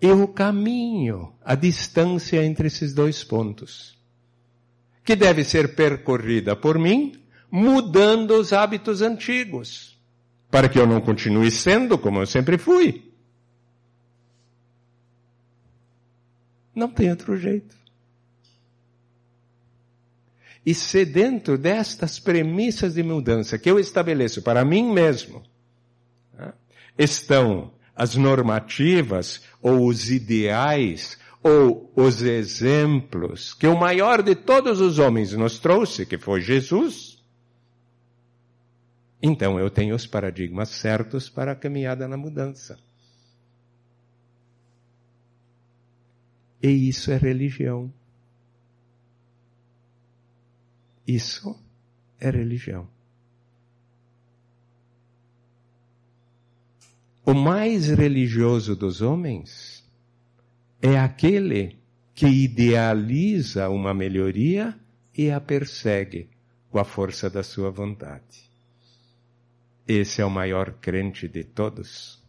e 0.02 0.08
o 0.12 0.28
caminho, 0.28 1.34
a 1.44 1.56
distância 1.56 2.44
entre 2.44 2.68
esses 2.68 2.94
dois 2.94 3.24
pontos, 3.24 3.98
que 5.04 5.16
deve 5.16 5.44
ser 5.44 5.76
percorrida 5.76 6.56
por 6.56 6.80
mim, 6.80 7.22
mudando 7.52 8.32
os 8.32 8.54
hábitos 8.54 9.02
antigos, 9.02 10.00
para 10.50 10.70
que 10.70 10.80
eu 10.80 10.86
não 10.86 11.02
continue 11.02 11.52
sendo 11.52 11.98
como 11.98 12.20
eu 12.20 12.26
sempre 12.26 12.58
fui. 12.58 13.12
Não 16.74 16.88
tem 16.88 17.10
outro 17.10 17.36
jeito. 17.36 17.76
E 20.66 20.74
se 20.74 21.04
dentro 21.04 21.58
destas 21.58 22.20
premissas 22.20 22.94
de 22.94 23.02
mudança 23.02 23.58
que 23.58 23.70
eu 23.70 23.80
estabeleço 23.80 24.42
para 24.42 24.64
mim 24.64 24.92
mesmo, 24.92 25.42
né, 26.38 26.54
estão 26.98 27.74
as 27.96 28.16
normativas 28.16 29.42
ou 29.62 29.88
os 29.88 30.12
ideais 30.12 31.18
ou 31.42 31.92
os 31.96 32.22
exemplos 32.22 33.54
que 33.54 33.68
o 33.68 33.78
maior 33.78 34.22
de 34.22 34.36
todos 34.36 34.80
os 34.80 35.00
homens 35.00 35.34
nos 35.34 35.60
trouxe, 35.60 36.06
que 36.06 36.18
foi 36.18 36.42
Jesus. 36.42 37.09
Então 39.22 39.60
eu 39.60 39.70
tenho 39.70 39.96
os 39.96 40.08
paradigmas 40.08 40.70
certos 40.70 41.30
para 41.30 41.52
a 41.52 41.56
caminhada 41.56 42.08
na 42.08 42.16
mudança. 42.16 42.80
E 46.62 46.90
isso 46.90 47.12
é 47.12 47.18
religião. 47.18 47.94
Isso 51.08 51.60
é 52.20 52.30
religião. 52.30 52.88
O 57.26 57.34
mais 57.34 57.88
religioso 57.88 58.76
dos 58.76 59.02
homens 59.02 59.88
é 60.82 60.98
aquele 60.98 61.78
que 62.14 62.28
idealiza 62.28 63.70
uma 63.70 63.94
melhoria 63.94 64.78
e 65.16 65.30
a 65.30 65.40
persegue 65.40 66.30
com 66.70 66.80
a 66.80 66.84
força 66.84 67.30
da 67.30 67.44
sua 67.44 67.70
vontade. 67.70 68.49
Esse 69.90 70.22
é 70.22 70.26
o 70.26 70.30
maior 70.30 70.74
crente 70.74 71.28
de 71.28 71.44
todos. 71.44 72.22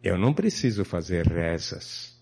Eu 0.00 0.16
não 0.16 0.32
preciso 0.32 0.84
fazer 0.84 1.26
rezas. 1.26 2.16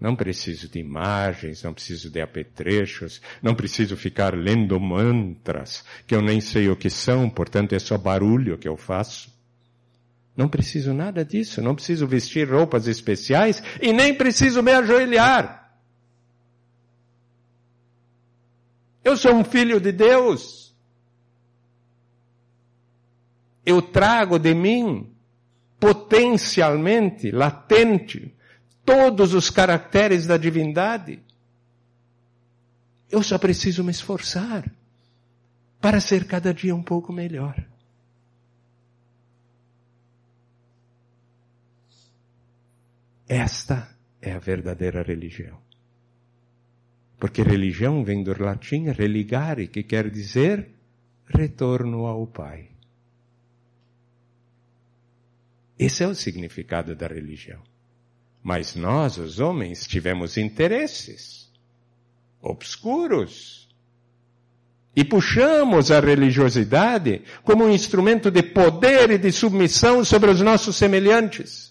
Não 0.00 0.16
preciso 0.16 0.70
de 0.70 0.78
imagens, 0.78 1.62
não 1.62 1.74
preciso 1.74 2.08
de 2.08 2.18
apetrechos, 2.22 3.20
não 3.42 3.54
preciso 3.54 3.94
ficar 3.94 4.34
lendo 4.34 4.80
mantras, 4.80 5.84
que 6.06 6.14
eu 6.14 6.22
nem 6.22 6.40
sei 6.40 6.70
o 6.70 6.76
que 6.76 6.88
são, 6.88 7.28
portanto 7.28 7.74
é 7.74 7.78
só 7.78 7.98
barulho 7.98 8.56
que 8.56 8.68
eu 8.68 8.76
faço. 8.78 9.30
Não 10.34 10.48
preciso 10.48 10.94
nada 10.94 11.22
disso, 11.22 11.60
não 11.60 11.74
preciso 11.74 12.06
vestir 12.06 12.50
roupas 12.50 12.86
especiais 12.86 13.62
e 13.82 13.92
nem 13.92 14.14
preciso 14.14 14.62
me 14.62 14.72
ajoelhar. 14.72 15.78
Eu 19.04 19.14
sou 19.14 19.34
um 19.34 19.44
filho 19.44 19.78
de 19.78 19.92
Deus. 19.92 20.67
Eu 23.68 23.82
trago 23.82 24.38
de 24.38 24.54
mim, 24.54 25.12
potencialmente, 25.78 27.30
latente, 27.30 28.34
todos 28.82 29.34
os 29.34 29.50
caracteres 29.50 30.26
da 30.26 30.38
divindade. 30.38 31.22
Eu 33.10 33.22
só 33.22 33.36
preciso 33.36 33.84
me 33.84 33.90
esforçar 33.90 34.64
para 35.82 36.00
ser 36.00 36.26
cada 36.26 36.54
dia 36.54 36.74
um 36.74 36.82
pouco 36.82 37.12
melhor. 37.12 37.62
Esta 43.28 43.94
é 44.22 44.32
a 44.32 44.38
verdadeira 44.38 45.02
religião. 45.02 45.58
Porque 47.18 47.42
religião 47.42 48.02
vem 48.02 48.22
do 48.22 48.32
latim 48.42 48.84
religare, 48.92 49.68
que 49.68 49.82
quer 49.82 50.08
dizer 50.08 50.70
retorno 51.26 52.06
ao 52.06 52.26
Pai. 52.26 52.77
Esse 55.78 56.02
é 56.02 56.06
o 56.06 56.14
significado 56.14 56.94
da 56.94 57.06
religião. 57.06 57.60
Mas 58.42 58.74
nós, 58.74 59.18
os 59.18 59.40
homens, 59.40 59.86
tivemos 59.86 60.36
interesses 60.36 61.52
obscuros. 62.40 63.68
E 64.96 65.04
puxamos 65.04 65.90
a 65.90 66.00
religiosidade 66.00 67.22
como 67.44 67.64
um 67.64 67.70
instrumento 67.70 68.30
de 68.30 68.42
poder 68.42 69.10
e 69.10 69.18
de 69.18 69.30
submissão 69.30 70.04
sobre 70.04 70.30
os 70.30 70.40
nossos 70.40 70.76
semelhantes 70.76 71.68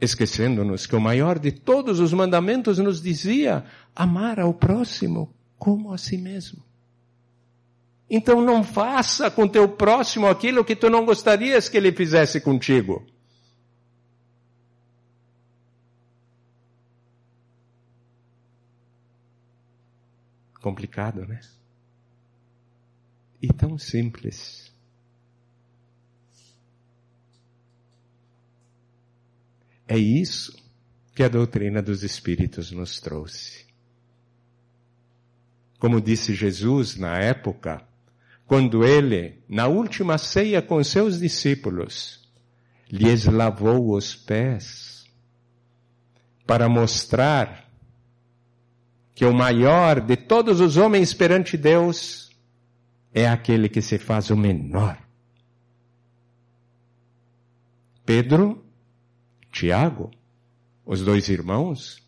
esquecendo-nos 0.00 0.86
que 0.86 0.94
o 0.94 1.00
maior 1.00 1.38
de 1.38 1.52
todos 1.52 2.00
os 2.00 2.12
mandamentos 2.12 2.78
nos 2.78 3.00
dizia 3.00 3.64
amar 3.94 4.38
ao 4.38 4.52
próximo 4.52 5.34
como 5.58 5.92
a 5.92 5.98
si 5.98 6.18
mesmo. 6.18 6.62
Então 8.08 8.40
não 8.40 8.62
faça 8.62 9.30
com 9.30 9.48
teu 9.48 9.68
próximo 9.68 10.28
aquilo 10.28 10.64
que 10.64 10.76
tu 10.76 10.88
não 10.88 11.04
gostarias 11.04 11.68
que 11.68 11.76
ele 11.76 11.92
fizesse 11.92 12.40
contigo. 12.40 13.04
Complicado, 20.60 21.26
né? 21.26 21.40
E 23.42 23.48
tão 23.48 23.78
simples. 23.78 24.72
É 29.88 29.96
isso 29.96 30.56
que 31.14 31.22
a 31.22 31.28
doutrina 31.28 31.80
dos 31.80 32.02
Espíritos 32.02 32.72
nos 32.72 33.00
trouxe. 33.00 33.64
Como 35.78 36.00
disse 36.00 36.34
Jesus 36.34 36.96
na 36.96 37.18
época, 37.18 37.86
quando 38.46 38.84
ele, 38.84 39.42
na 39.48 39.66
última 39.66 40.18
ceia 40.18 40.62
com 40.62 40.82
seus 40.82 41.18
discípulos, 41.18 42.26
lhes 42.90 43.24
lavou 43.26 43.94
os 43.94 44.14
pés 44.14 45.04
para 46.46 46.68
mostrar 46.68 47.68
que 49.14 49.24
o 49.24 49.34
maior 49.34 50.00
de 50.00 50.16
todos 50.16 50.60
os 50.60 50.76
homens 50.76 51.12
perante 51.12 51.56
Deus 51.56 52.30
é 53.12 53.26
aquele 53.26 53.68
que 53.68 53.82
se 53.82 53.98
faz 53.98 54.30
o 54.30 54.36
menor. 54.36 54.96
Pedro, 58.04 58.64
Tiago, 59.50 60.12
os 60.84 61.02
dois 61.02 61.28
irmãos, 61.28 62.00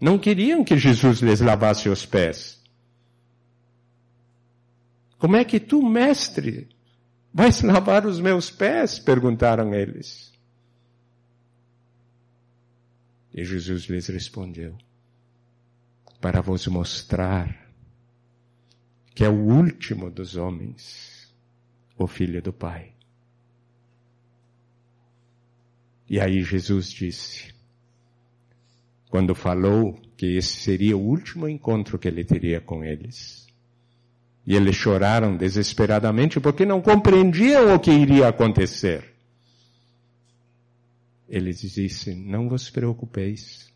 não 0.00 0.16
queriam 0.18 0.62
que 0.62 0.76
Jesus 0.76 1.18
lhes 1.18 1.40
lavasse 1.40 1.88
os 1.88 2.06
pés. 2.06 2.57
Como 5.18 5.36
é 5.36 5.44
que 5.44 5.58
tu, 5.58 5.82
mestre, 5.82 6.68
vais 7.32 7.60
lavar 7.62 8.06
os 8.06 8.20
meus 8.20 8.50
pés? 8.50 8.98
perguntaram 8.98 9.74
eles. 9.74 10.32
E 13.34 13.44
Jesus 13.44 13.84
lhes 13.84 14.06
respondeu: 14.06 14.76
Para 16.20 16.40
vos 16.40 16.66
mostrar 16.68 17.68
que 19.14 19.24
é 19.24 19.28
o 19.28 19.34
último 19.34 20.10
dos 20.10 20.36
homens, 20.36 21.34
o 21.96 22.06
filho 22.06 22.40
do 22.40 22.52
Pai. 22.52 22.92
E 26.08 26.20
aí 26.20 26.42
Jesus 26.42 26.88
disse, 26.88 27.52
quando 29.10 29.34
falou 29.34 30.00
que 30.16 30.36
esse 30.36 30.60
seria 30.60 30.96
o 30.96 31.00
último 31.00 31.48
encontro 31.48 31.98
que 31.98 32.06
ele 32.06 32.24
teria 32.24 32.60
com 32.60 32.84
eles, 32.84 33.47
e 34.48 34.56
eles 34.56 34.76
choraram 34.76 35.36
desesperadamente 35.36 36.40
porque 36.40 36.64
não 36.64 36.80
compreendiam 36.80 37.74
o 37.74 37.78
que 37.78 37.90
iria 37.90 38.28
acontecer. 38.28 39.14
Ele 41.28 41.52
disse: 41.52 42.14
Não 42.14 42.48
vos 42.48 42.70
preocupeis. 42.70 43.70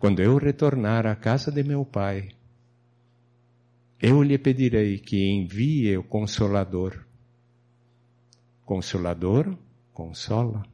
Quando 0.00 0.20
eu 0.20 0.36
retornar 0.38 1.06
à 1.06 1.14
casa 1.14 1.52
de 1.52 1.62
meu 1.62 1.84
pai, 1.84 2.30
eu 4.02 4.24
lhe 4.24 4.36
pedirei 4.38 4.98
que 4.98 5.24
envie 5.24 5.96
o 5.96 6.02
Consolador. 6.02 7.06
Consolador 8.64 9.56
consola. 9.92 10.66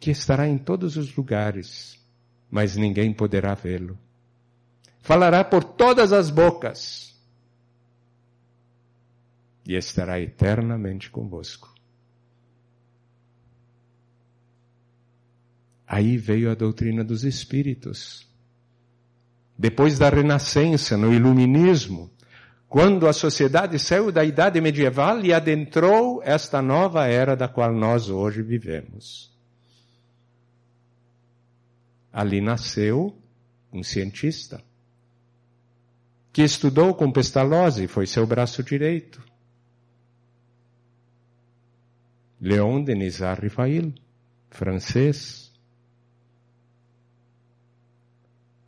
Que 0.00 0.10
estará 0.10 0.48
em 0.48 0.56
todos 0.56 0.96
os 0.96 1.14
lugares, 1.14 2.02
mas 2.50 2.74
ninguém 2.74 3.12
poderá 3.12 3.52
vê-lo 3.52 3.98
falará 5.04 5.44
por 5.44 5.62
todas 5.62 6.14
as 6.14 6.30
bocas 6.30 7.14
e 9.66 9.74
estará 9.74 10.18
eternamente 10.18 11.10
convosco. 11.10 11.74
Aí 15.86 16.16
veio 16.16 16.50
a 16.50 16.54
doutrina 16.54 17.04
dos 17.04 17.22
espíritos. 17.22 18.26
Depois 19.58 19.98
da 19.98 20.08
renascença, 20.08 20.96
no 20.96 21.12
iluminismo, 21.12 22.10
quando 22.66 23.06
a 23.06 23.12
sociedade 23.12 23.78
saiu 23.78 24.10
da 24.10 24.24
idade 24.24 24.58
medieval 24.58 25.20
e 25.20 25.34
adentrou 25.34 26.22
esta 26.24 26.62
nova 26.62 27.06
era 27.06 27.36
da 27.36 27.46
qual 27.46 27.74
nós 27.74 28.08
hoje 28.08 28.42
vivemos. 28.42 29.30
Ali 32.10 32.40
nasceu 32.40 33.14
um 33.70 33.82
cientista 33.82 34.64
que 36.34 36.42
estudou 36.42 36.92
com 36.92 37.12
Pestalozzi, 37.12 37.86
foi 37.86 38.08
seu 38.08 38.26
braço 38.26 38.60
direito. 38.60 39.22
Léon 42.40 42.82
Denis 42.82 43.20
Rifail, 43.40 43.94
francês, 44.50 45.52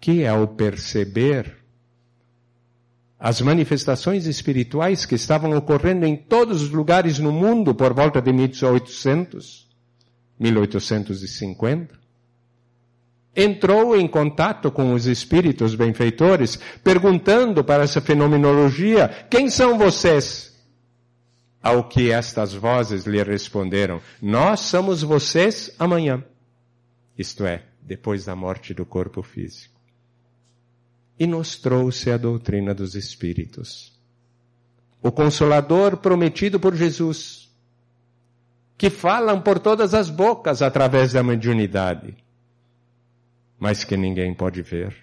que 0.01 0.25
ao 0.25 0.47
perceber 0.47 1.57
as 3.19 3.41
manifestações 3.41 4.27
espirituais 4.27 5.05
que 5.05 5.17
estavam 5.17 5.51
ocorrendo 5.57 6.07
em 6.07 6.17
todos 6.17 6.63
os 6.63 6.71
lugares 6.71 7.19
no 7.19 7.33
mundo 7.33 7.75
por 7.75 7.93
volta 7.93 8.23
de 8.23 8.33
1800, 8.33 9.69
1850, 10.39 12.06
entrou 13.37 13.95
em 13.95 14.09
contato 14.09 14.71
com 14.73 14.95
os 14.95 15.07
espíritos 15.07 15.75
benfeitores, 15.75 16.59
perguntando 16.83 17.63
para 17.63 17.85
essa 17.85 18.01
fenomenologia: 18.01 19.27
quem 19.31 19.51
são 19.51 19.77
vocês? 19.77 20.57
Ao 21.63 21.85
que 21.85 22.11
estas 22.11 22.55
vozes 22.55 23.05
lhe 23.05 23.23
responderam: 23.23 24.01
Nós 24.23 24.61
somos 24.61 25.03
vocês 25.03 25.75
amanhã. 25.79 26.25
Isto 27.19 27.45
é, 27.45 27.65
depois 27.83 28.25
da 28.25 28.35
morte 28.35 28.73
do 28.73 28.87
corpo 28.87 29.23
físico. 29.23 29.75
E 31.19 31.27
nos 31.27 31.57
trouxe 31.57 32.11
a 32.11 32.17
doutrina 32.17 32.75
dos 32.75 32.95
espíritos. 32.95 33.93
O 35.03 35.11
consolador 35.11 35.97
prometido 35.99 36.61
por 36.61 36.75
Jesus, 36.75 37.51
que 38.77 38.91
falam 38.91 39.41
por 39.41 39.59
todas 39.59 39.95
as 39.95 40.11
bocas 40.11 40.63
através 40.63 41.13
da 41.13 41.23
mediunidade 41.23 42.26
mas 43.59 43.85
que 43.85 43.97
ninguém 43.97 44.35
pode 44.35 44.63
ver, 44.63 44.95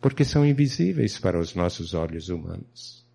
porque 0.00 0.24
são 0.24 0.44
invisíveis 0.44 1.18
para 1.18 1.38
os 1.38 1.54
nossos 1.54 1.94
olhos 1.94 2.28
humanos. 2.28 3.06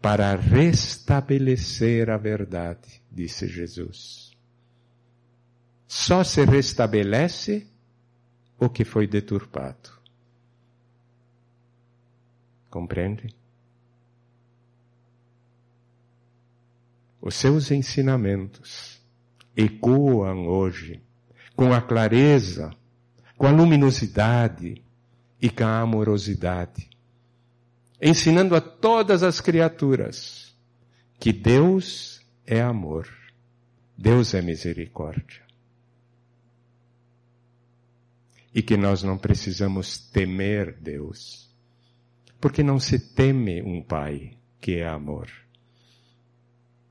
Para 0.00 0.34
restabelecer 0.34 2.10
a 2.10 2.16
verdade, 2.16 3.00
disse 3.10 3.46
Jesus. 3.46 4.32
Só 5.86 6.24
se 6.24 6.44
restabelece 6.44 7.66
o 8.58 8.68
que 8.68 8.84
foi 8.84 9.06
deturpado. 9.06 9.90
Compreende? 12.68 13.34
Os 17.20 17.36
seus 17.36 17.70
ensinamentos 17.70 19.00
ecoam 19.56 20.48
hoje 20.48 21.00
com 21.54 21.72
a 21.72 21.80
clareza 21.80 22.74
com 23.36 23.46
a 23.46 23.50
luminosidade 23.50 24.82
e 25.40 25.50
com 25.50 25.64
a 25.64 25.80
amorosidade, 25.80 26.88
ensinando 28.00 28.54
a 28.54 28.60
todas 28.60 29.22
as 29.22 29.40
criaturas 29.40 30.54
que 31.18 31.32
Deus 31.32 32.20
é 32.46 32.60
amor, 32.60 33.08
Deus 33.96 34.34
é 34.34 34.42
misericórdia. 34.42 35.42
E 38.54 38.60
que 38.60 38.76
nós 38.76 39.02
não 39.02 39.16
precisamos 39.16 39.98
temer 39.98 40.76
Deus, 40.80 41.48
porque 42.40 42.62
não 42.62 42.78
se 42.78 42.98
teme 42.98 43.62
um 43.62 43.82
Pai 43.82 44.36
que 44.60 44.76
é 44.76 44.86
amor. 44.86 45.28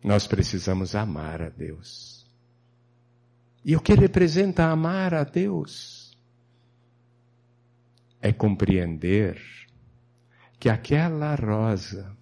Nós 0.03 0.25
precisamos 0.25 0.95
amar 0.95 1.41
a 1.41 1.49
Deus. 1.49 2.25
E 3.63 3.75
o 3.75 3.81
que 3.81 3.93
representa 3.93 4.65
amar 4.65 5.13
a 5.13 5.23
Deus? 5.23 6.00
É 8.21 8.31
compreender 8.31 9.41
que 10.59 10.69
aquela 10.69 11.35
rosa 11.35 12.15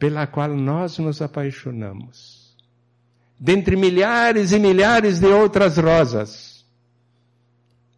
pela 0.00 0.26
qual 0.26 0.56
nós 0.56 0.98
nos 0.98 1.20
apaixonamos, 1.20 2.56
dentre 3.38 3.76
milhares 3.76 4.50
e 4.50 4.58
milhares 4.58 5.20
de 5.20 5.26
outras 5.26 5.76
rosas, 5.76 6.64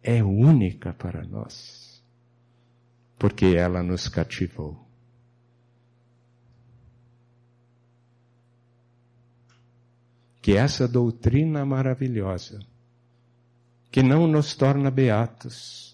é 0.03 0.21
única 0.21 0.91
para 0.91 1.23
nós, 1.23 2.03
porque 3.17 3.55
ela 3.55 3.81
nos 3.81 4.09
cativou. 4.09 4.85
Que 10.41 10.57
essa 10.57 10.89
doutrina 10.89 11.65
maravilhosa, 11.65 12.59
que 13.89 14.03
não 14.03 14.27
nos 14.27 14.55
torna 14.55 14.91
beatos, 14.91 15.92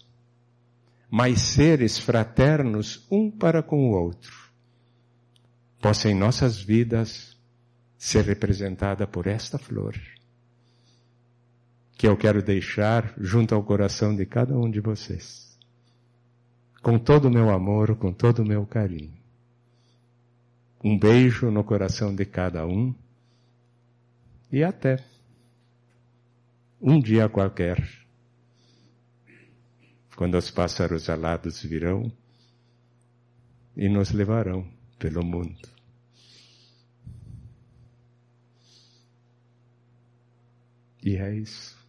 mas 1.10 1.40
seres 1.40 1.98
fraternos 1.98 3.04
um 3.10 3.30
para 3.30 3.62
com 3.62 3.90
o 3.90 3.92
outro, 3.92 4.32
possa 5.82 6.08
em 6.08 6.14
nossas 6.14 6.60
vidas 6.60 7.36
ser 7.98 8.24
representada 8.24 9.06
por 9.06 9.26
esta 9.26 9.58
flor, 9.58 9.94
que 11.98 12.06
eu 12.06 12.16
quero 12.16 12.42
deixar 12.42 13.12
junto 13.18 13.54
ao 13.54 13.62
coração 13.62 14.14
de 14.14 14.24
cada 14.24 14.56
um 14.56 14.70
de 14.70 14.80
vocês, 14.80 15.58
com 16.80 16.98
todo 16.98 17.26
o 17.26 17.30
meu 17.30 17.50
amor, 17.50 17.96
com 17.96 18.12
todo 18.12 18.40
o 18.40 18.46
meu 18.46 18.64
carinho. 18.64 19.18
Um 20.82 20.96
beijo 20.98 21.50
no 21.50 21.64
coração 21.64 22.14
de 22.14 22.24
cada 22.24 22.66
um 22.66 22.94
e 24.50 24.62
até 24.62 25.04
um 26.80 26.98
dia 26.98 27.28
qualquer, 27.28 27.86
quando 30.20 30.36
os 30.36 30.50
pássaros 30.50 31.08
alados 31.08 31.62
virão 31.62 32.12
e 33.74 33.88
nos 33.88 34.10
levarão 34.10 34.70
pelo 34.98 35.24
mundo. 35.24 35.66
E 41.02 41.16
é 41.16 41.34
isso. 41.34 41.79